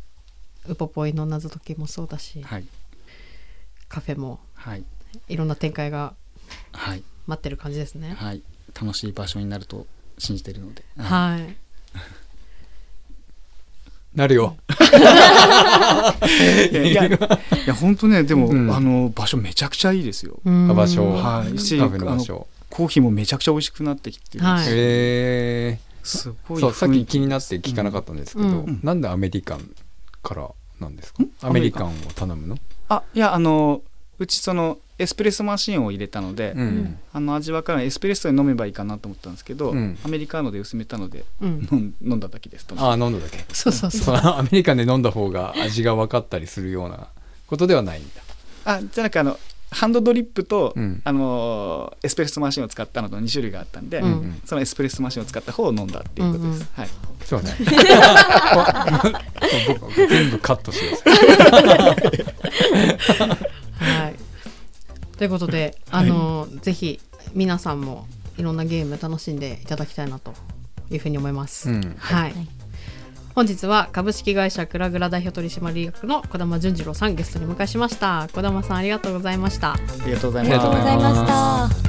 [0.67, 2.65] ウポポイの謎解きもそうだし、はい。
[3.89, 4.83] カフェもはい。
[5.27, 6.15] いろんな展開が
[6.71, 7.03] はい。
[7.27, 8.15] 待ってる感じですね。
[8.17, 8.41] はい。
[8.79, 9.85] 楽しい場所になると
[10.17, 11.55] 信じてるので、はい
[14.15, 14.57] なるよ。
[16.71, 17.11] いやい
[17.65, 18.71] や本当ねでも、うん。
[18.71, 20.67] あの場所めちゃくちゃいいですよ、うん。
[20.75, 21.11] 場所。
[21.11, 21.57] はい。
[21.59, 22.47] しカフェの場所。
[22.69, 24.65] コーヒーもめちゃくちゃ美味しくなってきてるし、はい。
[24.67, 24.69] へ
[25.73, 27.19] えすごいそうさっき気。
[27.19, 28.79] になって聞かなかったんですけど、うん。
[28.83, 29.75] なんでアメリカン
[30.23, 31.23] からなんですか？
[31.23, 31.29] ん。
[31.41, 32.57] アメリカンを頼むの？
[32.89, 33.81] あいやあの
[34.19, 36.99] うちそのエスプレッソマシンを入れたので、うん。
[37.13, 39.97] あの味わからないエスプレッソで飲めばいいかなと思ったんですけど、うん。
[40.03, 41.95] アメリカーノで薄めたのでうん。
[42.03, 43.45] 飲んだだけですとああ飲んだだけ。
[43.53, 44.15] そうそうそう。
[44.21, 47.07] アメリカンで飲んだ方が味が分かったりするような
[47.47, 48.21] ことではないんだ。
[48.65, 49.39] あじゃなくあの
[49.71, 51.01] ハンドドリップと、うん。
[51.05, 54.41] あのエスプレッソマシンを使ったのと2種類があったんで、うんうん。
[54.43, 56.67] そのエスプレッソマシンを使った方を飲んだっていうことです、うんうん。
[56.73, 56.89] はい。
[57.23, 57.55] そうね。
[59.79, 61.03] 僕全部カットします。
[63.23, 63.38] はい。
[65.19, 66.97] ということで、あの、ぜひ
[67.33, 70.33] 皆さんもいろんなゲーム楽しんでいただきたいなと
[70.89, 71.69] いうふうに思います。
[71.69, 72.33] うんはい。
[73.35, 78.29] 本日は株式会社クラグラ代表取締役の児玉淳次郎さんゲストにお迎えしました。
[78.31, 79.73] 児玉さんありがとうございました。
[79.73, 81.88] ありがとうございました。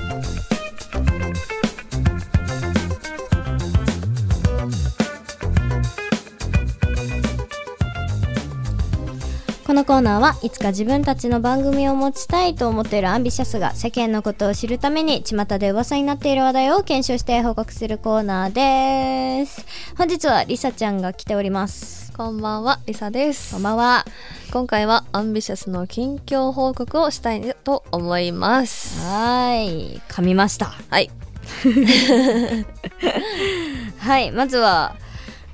[9.70, 19.64] このコーナーはいつか自分たちの番組を持ちたいと思っているアンビシャスが世間のことを知るために巷で噂になっている話題を検証して報告するコーナーです
[19.96, 23.54] 本日はリサちゃんが来ておりますこんばんは、りさです。
[23.54, 24.04] こんばんは
[24.52, 29.00] 今回はアンビシャスの近況報告をしたいと思います。
[29.06, 31.11] はーい噛みましたはい。
[33.98, 34.96] はいまずは、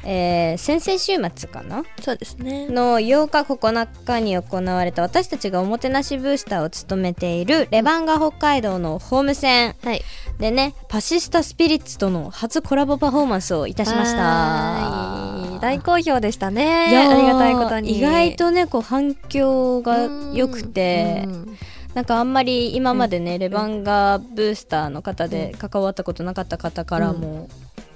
[0.09, 1.83] えー先々週末かな？
[2.01, 2.69] そうですね。
[2.69, 9.75] の8日9日に行われた私たちがおもてなしブースターを務めているレバンガ北海道のホーム戦。
[9.83, 10.03] はい。
[10.39, 14.23] でねパシスタスピリッツとの初コラボパフォーマンスをいたしました。
[14.23, 15.61] はい。
[15.61, 16.87] 大好評でしたね。
[16.97, 17.99] ありがたいことに。
[17.99, 21.59] 意外とねこう反響が良くてうん。
[21.95, 27.49] なんかあんまり今までね、レバンガブースターの方で関わったことなかった方からも、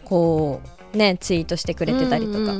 [0.06, 2.52] こうねツイートしてくれてたりとか、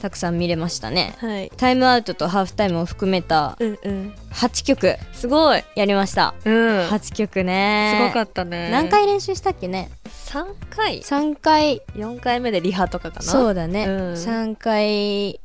[0.00, 1.14] たくさん見れましたね。
[1.18, 1.52] はい。
[1.56, 4.14] タイムアウトとハーフタイムを含めたうんうん。
[4.32, 4.96] 8曲。
[5.12, 5.62] すごい。
[5.74, 6.54] やりました、うん。
[6.88, 7.98] 8曲ね。
[8.00, 8.70] すごかったね。
[8.70, 9.90] 何回練習したっけね？
[10.10, 11.00] 三回。
[11.00, 11.82] 3回。
[11.96, 13.22] 四回目でリハとかかな。
[13.22, 13.94] そうだね、うん。
[14.14, 15.40] 3回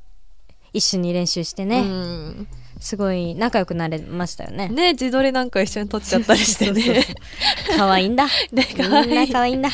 [0.74, 2.48] 一緒に練習してね、うん
[2.84, 4.67] すごい仲良くなれましたよね。
[4.67, 7.06] ね自撮りなんか一緒に撮っちゃったりしてね。
[7.78, 8.26] 可愛いんだ。
[8.52, 9.69] ね可愛いみんな可愛いんだ。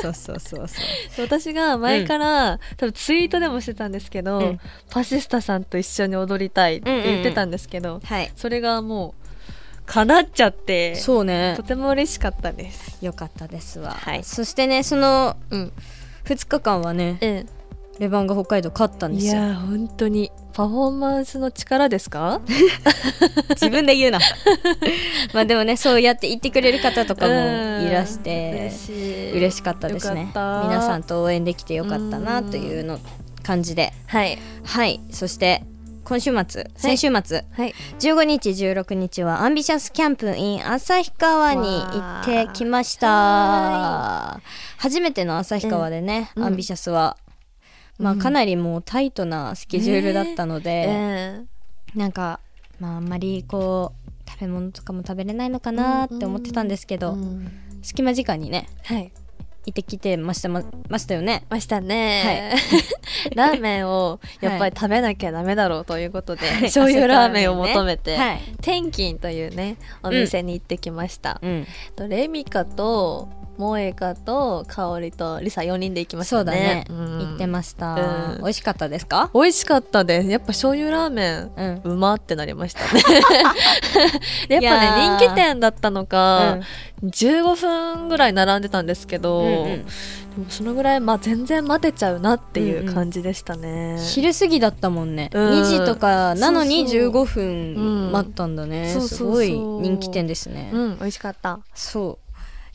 [0.00, 1.26] そうそうそうそう。
[1.26, 4.60] 私が前から、多分ツイートでもしてたんですけど、うん。
[4.90, 8.30] パシスタさんと一緒に踊りたいって言ってたんですけど、はい。
[8.36, 11.54] それがもう叶っちゃってそうね。
[11.56, 13.04] とても嬉しかったです。
[13.04, 14.22] よかったですわ、はい。
[14.22, 15.72] そしてねそのうん。
[16.26, 17.48] 2日間はねうん
[18.02, 19.32] レバンガ北海道勝ったんですよ。
[19.34, 20.32] いやー本当に。
[20.52, 22.40] パフォーマンスの力ですか？
[23.54, 24.18] 自分で言うな。
[25.32, 27.36] まあでもねそうやって言ってくれる方とかもう
[27.84, 27.86] ん。
[27.86, 28.72] いらして
[29.36, 30.26] 嬉しかったですね。
[30.34, 32.98] 皆さんと応援できてよかったなというの
[33.44, 33.92] 感じで。
[34.06, 34.36] はい。
[34.64, 35.00] はい。
[35.12, 35.62] そして
[36.04, 37.72] 今週末先週末、はい。
[38.00, 44.40] 15日16日はアンビシャスキャンプ in 旭川に行ってきました。
[44.76, 46.44] 初めての旭川でね、うん。
[46.44, 47.16] アンビシャスは、
[47.98, 48.18] まあうん。
[48.18, 51.44] かなりもうタイトなスケジュールだったので、え。
[51.94, 52.40] なんか
[52.80, 53.92] まああんまりこ
[54.26, 57.50] う食べ物とかも食べれないのかなって思ってたんですけど、うん。
[57.82, 59.12] 隙間時間にねはい。
[59.64, 61.44] 行ってきてましたまましたよね。
[61.48, 62.54] ましたね、
[63.36, 66.50] ラーメンをやっぱり食べなきゃダメだろうということで、い。
[66.62, 68.40] 醤油ラーメンを求めて、はい。
[68.60, 71.66] 天金というねお店に行ってきました、うん。
[71.94, 73.28] とレミカと
[73.58, 76.38] 萌えかと香りとリサ4人で行きましたね。
[76.38, 77.18] そうだね、ん。
[77.28, 78.38] 行ってました、うん。
[78.38, 79.30] 美味しかったですか？
[79.34, 80.28] 美味しかったです。
[80.28, 81.92] やっぱ醤油ラーメンうん。
[81.92, 83.02] うまってなりましたね。
[84.48, 85.18] で やっぱねー。
[85.18, 86.58] 人気店だったのか、
[87.02, 89.84] 15分ぐらい並んでたんですけど、うんうん。
[90.32, 95.50] でもそのぐらい、まあ、全然待てちゃうなっていう感じでしたね、昼過ぎだったもんね、うん。
[95.62, 97.24] 2時とかなのにそうそう。
[97.24, 101.60] 15分待ったんだね、うんすごい人気店ですね、うん美味しかった。
[101.74, 102.21] そう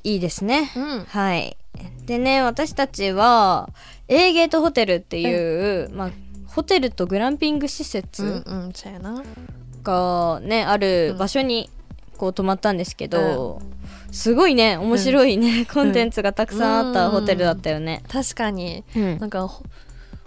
[0.07, 1.05] いいですね、うん。
[1.05, 1.57] はい。
[2.05, 3.69] でね私たちは
[4.07, 6.11] A ゲートホテルっていう、まあ
[6.47, 9.03] ホテルとグランピング施うん設
[9.83, 11.69] がね、ある場所に
[12.17, 13.61] こう泊まったんですけど、
[14.11, 18.85] すごいね面白いね、コンテンツがたくさんあったホテルだったよね、確かに。
[18.95, 19.19] うん。
[19.19, 19.63] なんかほ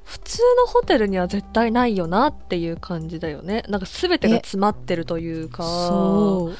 [0.05, 3.63] 普通のホテルには絶対ないよなっていう感じだよね。
[3.69, 5.63] なんか全てが詰まってるというか。
[5.63, 6.57] そう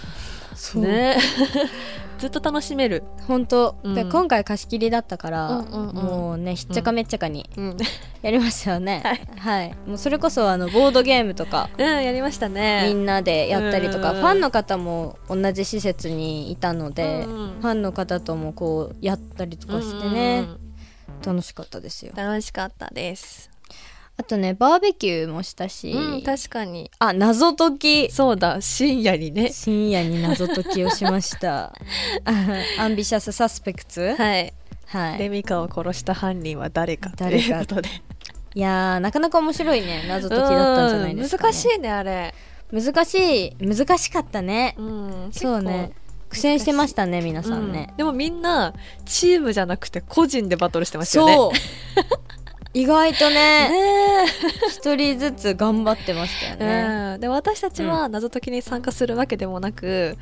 [0.61, 0.83] そう。
[0.83, 1.17] ね。
[2.19, 3.95] ずっと楽しめる、本当、うん。
[3.95, 5.95] で今回貸し切りだったから、うんうんうん。
[5.95, 7.77] もうねひっちゃかめっちゃかにうん、
[8.21, 9.03] やりましたよね、
[9.39, 11.71] はい、もうそれこそあのボードゲームとか。
[11.79, 14.21] うん、やりましたみねんなでやったりとか、うん。
[14.21, 17.61] ファンの方も同じ施設にいたので、うんうん。
[17.63, 20.47] ファンの方ともこうやったりとかしてね、
[21.25, 22.13] 楽しかったですよ。
[22.15, 23.50] 楽しかったです
[24.21, 26.91] あとねバーベキューもしたし、うん確かに。
[26.99, 28.11] あ謎解き。
[28.11, 29.51] そうだ深夜にね。
[29.51, 31.73] 深夜に謎解きをしました。
[32.79, 34.53] アンビシャスサスペクツはい、
[34.85, 35.19] はい。
[35.19, 37.89] レミカを殺した犯人は誰かと誰かいうことで。
[38.55, 42.35] いやーなかなか面白いね謎解きだったんじゃないですか、ね、うん難しいねあれ。
[42.71, 43.57] 難しい。
[43.59, 45.93] 難しかったね、うんそうね。
[46.29, 47.91] 苦戦してましたね皆さんね。
[47.95, 48.75] う、でもみんな
[49.07, 51.35] チームじゃなくて個人でバトルしてましたよね。
[51.35, 51.51] そう
[52.73, 54.27] 意外とねね
[54.69, 60.17] 一人ずつ頑張ってましたよえね、うん、で私たちは謎解きに参加するわけでもなく、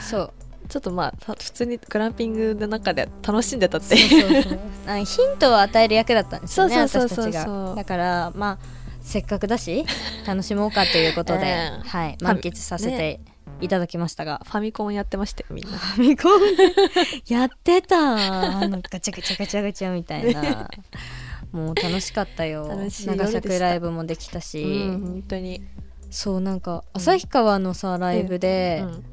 [0.00, 0.32] そう。
[0.68, 4.08] ちょっとまあた普通にグランピングの中で楽しんでたっていう。
[4.08, 7.32] そうそうあのヒントを与える役だったんですよねそうそうそうそう。
[7.32, 7.74] 私たちが。
[7.74, 8.58] だからまあ
[9.02, 9.84] せっかくだし
[10.26, 13.20] 楽しもうかということで、ええはい、満喫させて
[13.60, 15.76] いただきましたが、ファミコンやってましたよみんな。
[15.76, 16.40] ファミコン？
[17.28, 20.70] やってたあのガチャガチャガチャガチャみたいな
[21.52, 22.68] もう楽しかったよ。
[22.90, 25.62] 長尺ライブもできたし、うん本当に、
[26.10, 29.04] そうなんか旭川のさライブでうん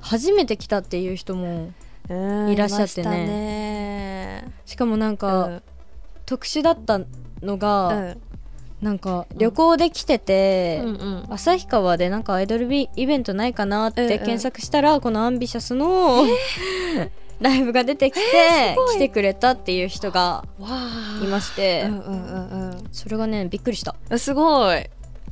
[0.00, 1.72] 初めて来たっていう人も
[2.08, 4.44] うんいらっしゃってね。
[4.64, 5.62] しかもなんか、うん。
[6.26, 7.00] 特殊だった
[7.42, 8.20] のが、うん。
[8.80, 10.80] なんか旅行で来てて、
[11.30, 16.24] 旭川でなんかアイドルビイベントないかなって検索したら、このアンビシャスの、
[17.40, 20.44] ライブが出てきて、来てくれたっていう人が
[21.22, 23.94] いまして、うんうんうんそれがねびっくりした。
[24.10, 24.86] うんすごい。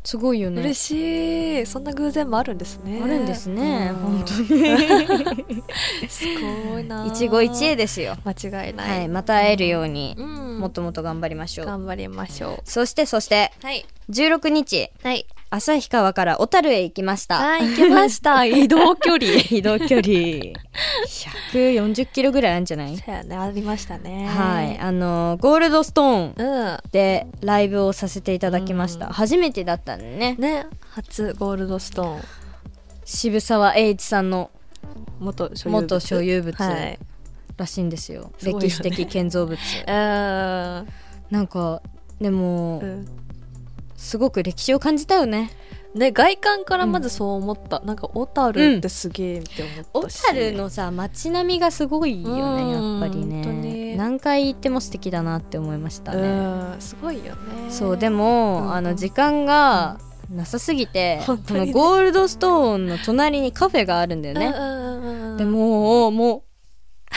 [0.04, 0.62] すごいよね。
[0.62, 1.66] 嬉しい。
[1.66, 3.00] そんな偶然もあるんですね。
[3.02, 3.96] あるんですね、うん。
[3.96, 5.62] 本当に。
[6.08, 6.24] す
[6.70, 8.16] ごいな一期一会ですよ。
[8.24, 10.60] 間違いな、はいいまた会えるように、うん。
[10.60, 11.66] もっともっと頑張りましょう。
[11.66, 13.84] 頑張りましょそしてそしてうはい。
[14.08, 14.90] 16日。
[15.02, 17.38] はい旭川から小樽へ行きました。
[17.38, 18.44] はい行きました。
[18.46, 19.24] 移動距離。
[19.50, 20.06] 移動距離。
[21.52, 22.96] 140キロぐらいあるんじゃない？
[22.96, 24.26] そうやねありましたね。
[24.26, 24.78] はい。
[24.78, 26.78] あのゴールドストーンうん。
[26.90, 29.12] でライブをさせていただきました、うん。
[29.12, 30.34] 初めてだったんでね。
[30.38, 32.20] ね初ゴールドストーン。
[33.04, 34.50] 渋沢栄一さんの
[35.20, 35.82] 元所有物。
[35.82, 36.98] 元所有物はい。
[37.56, 38.52] らしいんですよ、ね。
[38.52, 39.56] 歴史的建造物。
[39.86, 39.94] うん。
[41.30, 41.80] なんか
[42.20, 43.06] でも、うん
[44.06, 45.50] すごく歴史を感じたよね。
[45.94, 53.00] ね外観からまずそう思った、なんか小樽ってすげえって小思ったし、樽のさ街並みがすごいよねうん。
[53.00, 53.46] やっぱりね。
[53.46, 53.96] に。
[53.96, 56.80] 何回行っても素敵だなって思いましたね、うん。
[56.80, 57.70] すごいよね。
[57.70, 58.74] そうでも、うん。
[58.74, 59.98] あの時間が
[60.30, 64.52] なさすぎて、このゴールドストーンの隣にカフェがあるんだよね、
[65.38, 66.42] でもうもう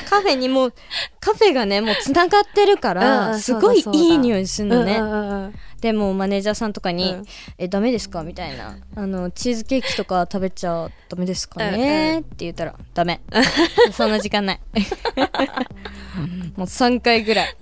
[0.10, 0.74] カフェにもう
[1.20, 3.40] カフェがねもうつながってるかうんらうん。
[3.40, 7.26] すごいいい匂いするのね、うんうんうんでもマネージャーさんとかに「うん。
[7.58, 8.78] えダメですか?」みたいな。
[8.96, 13.22] あの「チーズケーキとか食べちゃダメですかね?」って言ったら「ダメ。
[13.94, 14.60] そんな時間ない」
[16.56, 17.56] もう3回ぐらい。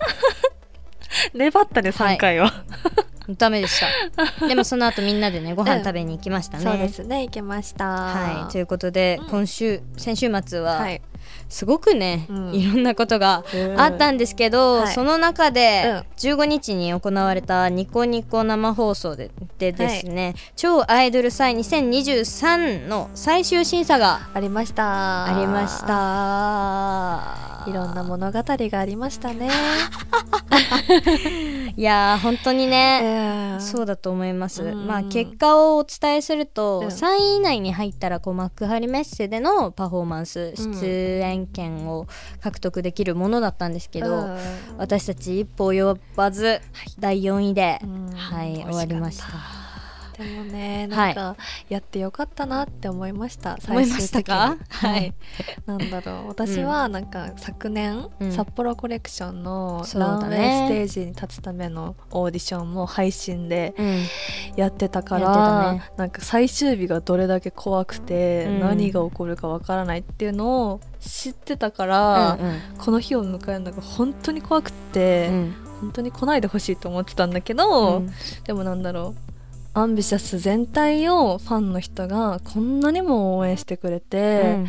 [1.34, 2.52] 粘ったね3回は、
[3.38, 4.48] ダメでした。
[4.48, 7.86] でもその後みんなでねご飯食べに行きましたね、そうですね行けました。
[7.86, 8.52] はい。
[8.52, 11.02] ということで、今週先週末は、はい
[11.50, 12.54] すごくね、うん。
[12.54, 14.94] いろんなことがうんあったんですけど、はい。
[14.94, 15.98] その中でうん。
[16.18, 25.26] 15日に行われたニコニコ生放送ででですね、超アイドル祭2023の最終審査がありました。
[25.26, 27.70] ありました。
[27.70, 29.50] いろんな物語がありましたね。
[31.76, 34.88] いやー本当にね、えそうだと思います、うん。
[34.88, 36.88] まあ結果をお伝えすると、うん。
[36.88, 40.74] 3位以内に入ったらこう幕張メッセでのパフォーマンスうん。
[40.74, 42.08] 出演権を
[42.42, 44.38] 獲得できるものだったんですけど、うん。
[44.78, 46.62] 私たち一歩及ばず、
[47.00, 48.12] 第4位で、うん。
[48.12, 49.67] はい終わりました
[50.18, 51.36] でもねなんか
[51.70, 54.58] やってよかったなって思いました、思いましたか？
[54.70, 55.14] 最終的に。
[55.78, 56.28] なんだろう。
[56.30, 58.32] 私はなんか昨年、うん。
[58.32, 64.04] 札幌コレクションのランウェイステージに立つためのオーディションも配信でうん。
[64.56, 65.84] やってたから、たね。
[65.98, 68.60] なんか最終日がどれだけ怖くて、うん。
[68.62, 72.60] 何が起こるかわからないっていうのを知ってたから、うん。
[72.78, 75.56] この日を迎えるのが本当に怖くって、うん。
[75.82, 78.10] 本当に来ないでほしいと思ってたんだけど、うん。
[78.46, 79.27] でもなんだろう
[79.78, 84.68] アンビシャス全体をファンの人がこんなにも応援してくれて、うん。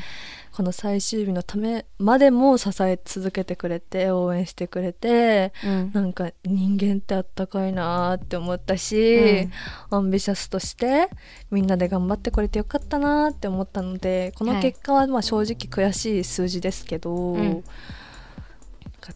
[0.52, 5.92] この最終日のためまでも支え続けてくれて応援してくれてうん。
[5.94, 9.48] なんか人間ってあったかいなーって思ったし、
[9.88, 11.08] アンビシャスとして
[11.50, 17.34] みんなで頑張ってこれてよかったなーって思ったのでこの結果はまあ正直悔しい数字ですけど、ん。
[17.36, 17.62] なんか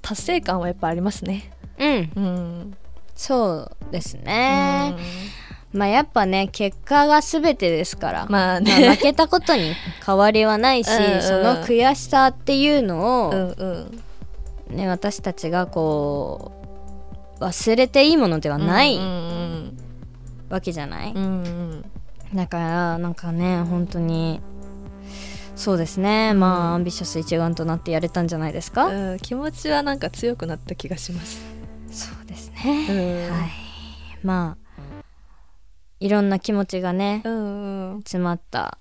[0.00, 1.52] 達成感はやっぱありますね。
[1.78, 2.12] うん。
[2.14, 2.76] うん。
[3.14, 4.96] そうですね、
[5.72, 11.22] まあやっぱね結果が全てですから、まあまあね、負けたことに変わりはないしうんうん。
[11.22, 13.50] その悔しさっていうのを、うん
[14.70, 14.76] うん。
[14.76, 16.52] ね、私たちがこ
[17.40, 19.76] う忘れていいものではないうん
[20.48, 21.84] わけじゃない、うんうん
[22.34, 24.40] だからなんかね本当に
[25.54, 31.42] そうですね、まあアンビシャス一丸となってやれたんじゃないですか、うん、気持ちはなんか強くなった気がします。
[31.90, 33.36] そうですね、うん。
[33.36, 33.50] はい。
[34.24, 34.61] まあ
[36.02, 37.98] いろんな気持ちがねうんうん。
[38.00, 38.78] 詰まった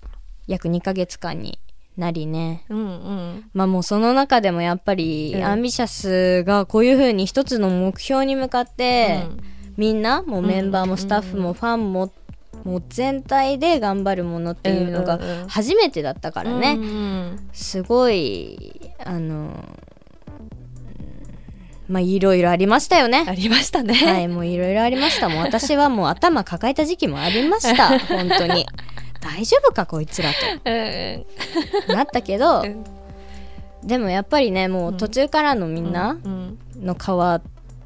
[0.48, 1.60] 約2ヶ月間に
[1.96, 2.64] なりね。
[2.68, 3.50] うんうん。
[3.54, 5.44] まあもうその中でもやっぱり、うん。
[5.44, 9.24] アンビシャスがこういう風に一つの目標に向かって、
[9.76, 12.12] みんなもうメンバーもスタッフもファンも、
[12.64, 15.48] もう全体で頑張るものっていうのがうんうんうん。
[15.48, 17.48] 初めてだったからね、うんうん。
[17.52, 19.64] すごいあの
[21.92, 23.26] まあいろいろありましたよね。
[23.28, 23.92] ありましたね。
[23.92, 25.28] はいもういろいろありました。
[25.28, 27.98] もう私はもう頭抱えた時期もありました。
[28.08, 28.66] 本当に。
[29.20, 31.24] 大丈夫かこいつらうん。
[31.86, 32.84] となったけどうん。
[33.86, 36.58] でもやっぱりねもう途中からのみんなうん。
[36.80, 37.42] の変わっ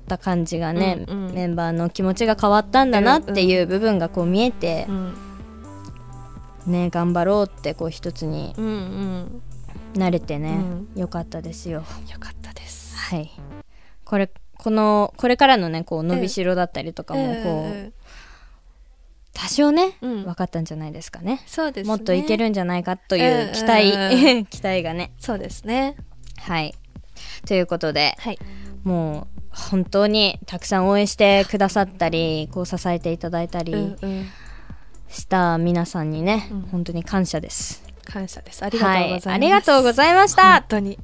[0.07, 1.35] た感じがね、うんうん。
[1.35, 5.15] メンバーの気持ちが変わったんだなっていう部分がこう見えてう、ん。
[6.69, 9.43] ね頑張ろうってこう一つにうんうん。
[9.99, 10.61] なれてね、
[10.95, 11.83] うよかったですよ。
[12.13, 12.97] よかったです。
[12.97, 13.31] はい
[14.07, 17.35] これこのこれからのねこう伸びしろだったりとかもこう、
[17.67, 17.93] え
[19.35, 20.25] 多少ね、うん。
[20.25, 21.43] 分かったんじゃないですかね。
[21.47, 21.89] そうですね。
[21.89, 25.13] もっといけるんじゃないかという期待、う ん期待がね。
[25.19, 25.95] そうですね。
[26.39, 26.75] はい。
[27.47, 28.39] ということではい。
[28.83, 33.97] もう本当にたくさん応援してくださったりこう支えていただいたり
[35.09, 36.61] した皆さんにね、うん。
[36.73, 37.85] 本当に感謝です。
[38.07, 38.65] 感謝です。
[38.65, 39.29] ありがとうございます。
[39.29, 40.99] はい、ありがとうございまし本た当に。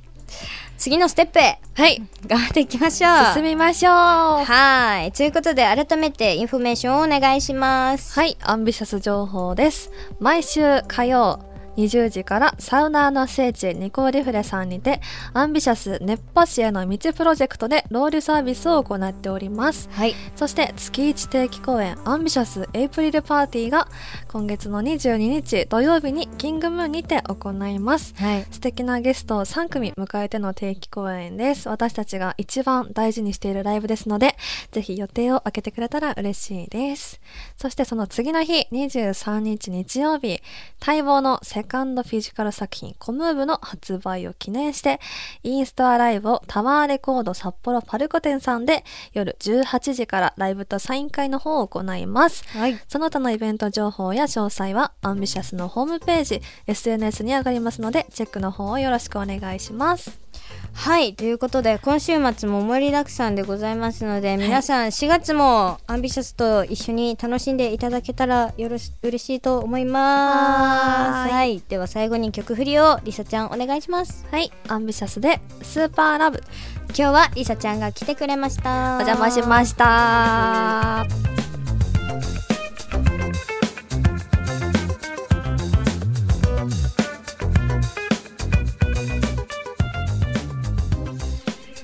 [0.82, 2.02] 次のステップへはい。
[2.26, 3.92] 頑張っていきましょう進みましょう。
[3.92, 9.92] はいということで改めてインフォメーションをお願いしますはい、アンビシャス情報です。
[10.18, 11.38] 毎週火曜
[11.76, 15.00] 20時からサウナーの聖地ニコリフレさんにて
[15.32, 19.88] アンビシャス熱波師への道プロジェクトでロールサービスを行っております。
[19.92, 23.88] はいそして月1定期公演アンビシャスエイプリルパーティーが
[24.28, 28.14] 今月の22日土曜日にキングムーンにて行います。
[28.16, 31.68] はい素敵なゲストを3組迎えての定期公演です。
[31.68, 34.36] 私たちが一番大事にしているライブですので、
[34.70, 37.20] ぜひ予定を空けてくれたら嬉しいです。
[37.56, 40.42] そしてその次の日、23日日曜日、
[40.84, 44.98] 待望の世セカンドフィジカル作品コムーブの発売を記念して、
[45.44, 52.44] インストアライブをタワーレコード札幌パルコ店さんで夜18時からライブとサイン会の方を行います。
[52.48, 60.21] はいその他のイベント情報や詳細はアンビシャスのホームページ、SNS に上がりますので、チェックの方をよろしくお願いします。
[60.74, 71.28] はいということで今週末も盛りだくさんでございますので、皆さん4月もアンビシャスと一緒に楽しんでいただけたらよろし嬉しいと思います。
[71.28, 71.32] はーい。
[71.32, 74.26] はいでは最後に曲振りをりさちゃんお願いします。
[74.30, 76.42] はい、アンビシャスでスーパーラブ。
[76.88, 78.96] 今日はりさちゃんが来てくれました。
[78.96, 81.06] お邪魔しました。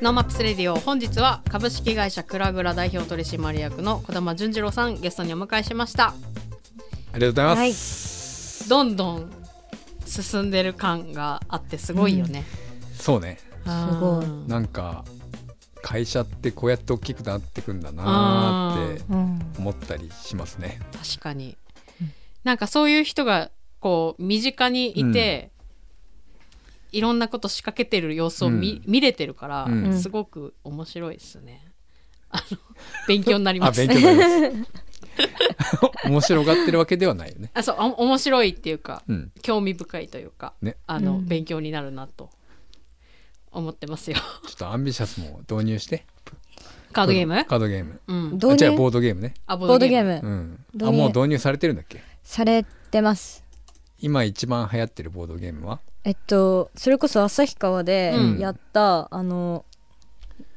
[0.00, 0.76] NoMaps Radio。
[0.76, 6.14] 本日は株式会社クラグラ代表取締役の児玉淳次郎さんゲストにお迎えしました。
[7.12, 9.32] ありがとうございます、どんどん
[10.06, 12.44] 進んでる感があってすごいよね、
[12.92, 13.38] そうね。
[13.64, 13.70] す
[14.00, 14.24] ごい。
[14.24, 15.04] うんなんか
[15.82, 19.52] 会社ってこうやって大きくなってくんだなーってうん。
[19.58, 20.78] 思ったりしますね。
[20.92, 21.56] 確かに、
[22.44, 25.50] なんかそういう人がこう身近にいて、
[26.92, 28.92] いろんなこと仕掛けてる様子を見,、うん。
[28.92, 29.98] 見れてるから、うん。
[29.98, 31.64] すごく面白いですね。
[32.30, 32.58] あの
[33.06, 33.86] 勉強になりあます。
[33.86, 34.72] 勉強になります。
[36.04, 37.50] 面白がってるわけではないよね。
[37.54, 39.32] あそうお面白いっていうかうん。
[39.42, 40.76] 興味深いというか、ね。
[40.86, 41.26] あの、うん。
[41.26, 42.30] 勉強になるなと
[43.50, 44.16] 思ってますよ。
[44.46, 46.06] ちょっとアンビシャスも導入して。
[46.92, 47.44] カードゲーム？
[47.44, 48.00] カードゲーム。
[48.06, 48.32] うん。
[48.34, 48.52] 導入？
[48.52, 49.34] あじゃあボードゲームね。
[49.46, 50.20] あボボードゲーム。
[50.22, 50.88] うん。
[50.88, 52.00] あもう導入されてるんだっけ？
[52.22, 53.44] されてます
[54.00, 55.80] 今一番流行ってるボードゲームは？
[56.04, 58.38] えっとそれこそ旭川でうん。
[58.38, 59.64] やった、あの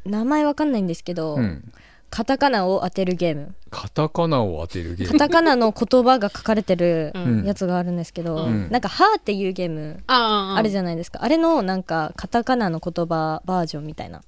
[0.06, 1.72] 名前わかんないんですけど、うん。
[2.10, 3.56] カタカナを当てるゲーム。
[3.70, 7.44] カタカナを当てるゲーカムタカナの言葉が書かれてるうん。
[7.46, 8.70] やつがあるんですけど、うん。
[8.70, 14.22] なんか「は」っていうゲームああるじゃないですか、あれのなんかカタカナの言葉バージョンみたいな。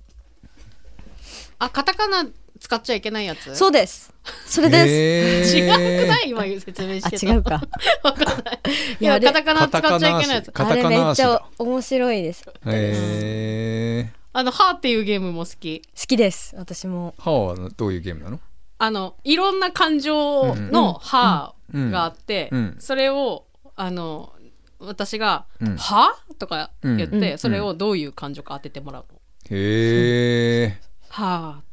[1.59, 2.26] あカタカナ
[2.64, 3.53] 使っちゃいけないやつ？
[3.57, 4.14] そうです。
[4.45, 6.01] それです、へー。
[6.01, 6.30] 違くない？
[6.30, 7.61] 今説明してたあ違うか。
[8.03, 8.59] わかんない。
[9.01, 10.51] いいやカタカナ使っちゃいけないやつ。
[10.53, 12.45] カあれめっちゃだ面白いです。
[12.45, 15.82] 好へえあの「は」っていうゲームも好き。
[16.07, 16.55] きです。
[16.57, 17.16] 私も。
[17.18, 18.39] ハワはどういうゲームなの？
[18.78, 22.76] あのいろんな感情の「は」うんがあって、うん。
[22.80, 23.45] それを
[23.76, 24.32] あの
[24.80, 25.76] 私が「うん。
[25.76, 27.38] は?」とか言って、うん。
[27.38, 29.20] それをどういう感情か当ててもらうの。
[29.49, 30.78] へえ
[31.09, 31.61] 「は」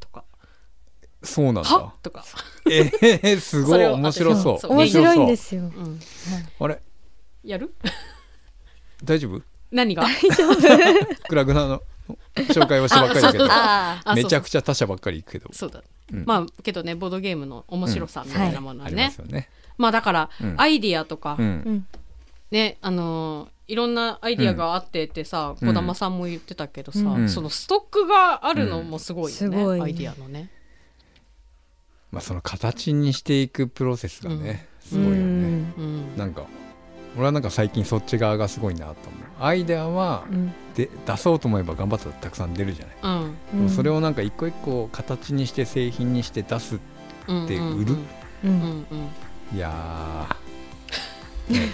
[1.23, 1.79] そうなん「は？
[1.79, 2.25] だ」とか、
[2.69, 3.85] えー、すごい。
[3.85, 4.59] 面白そう。
[4.59, 5.63] そう面白いんですよ。
[5.63, 5.65] う。
[5.67, 5.99] ん、
[6.59, 6.81] あれ？
[7.43, 7.73] やる？
[9.03, 9.41] 大丈夫？
[9.71, 10.05] 何が？
[11.27, 11.81] クラグナの
[12.35, 13.45] 紹介をしたばっかりだけど。
[13.49, 15.49] ああめちゃくちちゃ他社ばっかり行くけど。
[15.51, 16.23] ゃそうだ、うん。
[16.25, 19.49] まあけどねボードゲームの面白さみたいなものありはね、ますよね。
[19.77, 20.55] まあだから、うん。
[20.57, 21.37] アイディアとか、
[22.51, 25.67] ねあのーいろんなアイディアがあってってさうん。
[25.67, 27.29] 児、玉さんも言ってたけどさ、うん。
[27.29, 29.81] そのストックがあるのもすごいよね、うんすごい。
[29.81, 30.49] アイディアのね
[32.11, 35.21] まあその形にしていくプロセスがねすごいよね。
[35.77, 36.17] うん。
[36.17, 36.45] なんか
[37.15, 38.95] 俺はなんか最近そっち側がすごいなと思う。
[39.39, 40.53] アイデアはうん。
[40.75, 43.31] で出そうと思えば頑張ったらたくさん出るじゃない。
[43.55, 43.69] うん。
[43.69, 46.79] それをなんか一個一個形にして製品にして出す
[47.27, 47.95] うんで売る？
[48.43, 49.55] うんうんうん。
[49.55, 51.69] いやー、ね、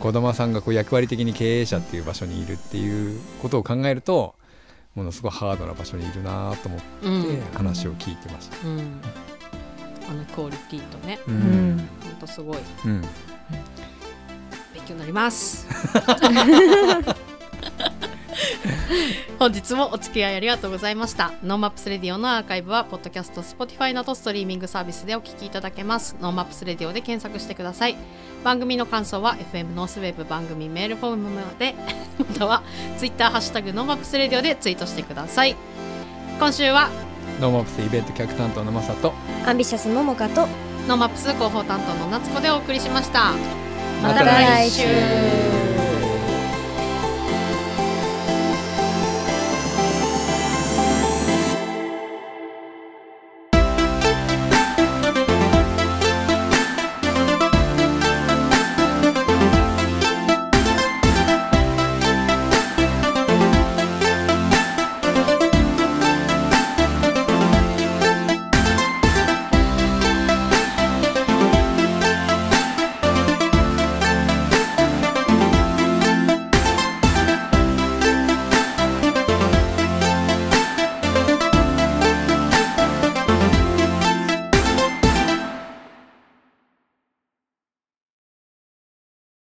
[0.00, 4.34] 児玉さんがこう役割的に経営者っていう場所にいるっていうことを考えると
[4.94, 7.40] ものすごいハードな場所にいるなと思ってうんうん。
[7.54, 8.66] 話を聞いてました。
[8.66, 9.00] うん
[10.08, 11.88] あのクオリティとねううん。
[12.04, 12.58] ほんとすごい。
[12.86, 13.00] うん。
[13.00, 13.10] 勉
[14.86, 15.66] 強になります。
[19.38, 21.32] 本日もお付き合いありがとうございました。
[21.42, 26.16] NoMaps Radio のアーカイブはポッドキャスト Spotify などストリーミングサービスでお聞きいただけます。
[26.20, 27.96] NoMaps Radio で検索してください。
[28.44, 31.74] 番組の感想は FM ノースウェブ番組メールフォームまで
[32.18, 32.62] または
[32.98, 35.56] Twitter ハッシュタグ NoMaps Radio でツイートしてください。
[36.38, 36.90] 今週は
[37.42, 39.12] NoMaps イベント企画担当のマサと
[39.44, 40.46] アンビシャスももかと
[40.86, 43.32] NoMaps 広報担当の夏子でお送りしました。
[44.00, 45.51] また来週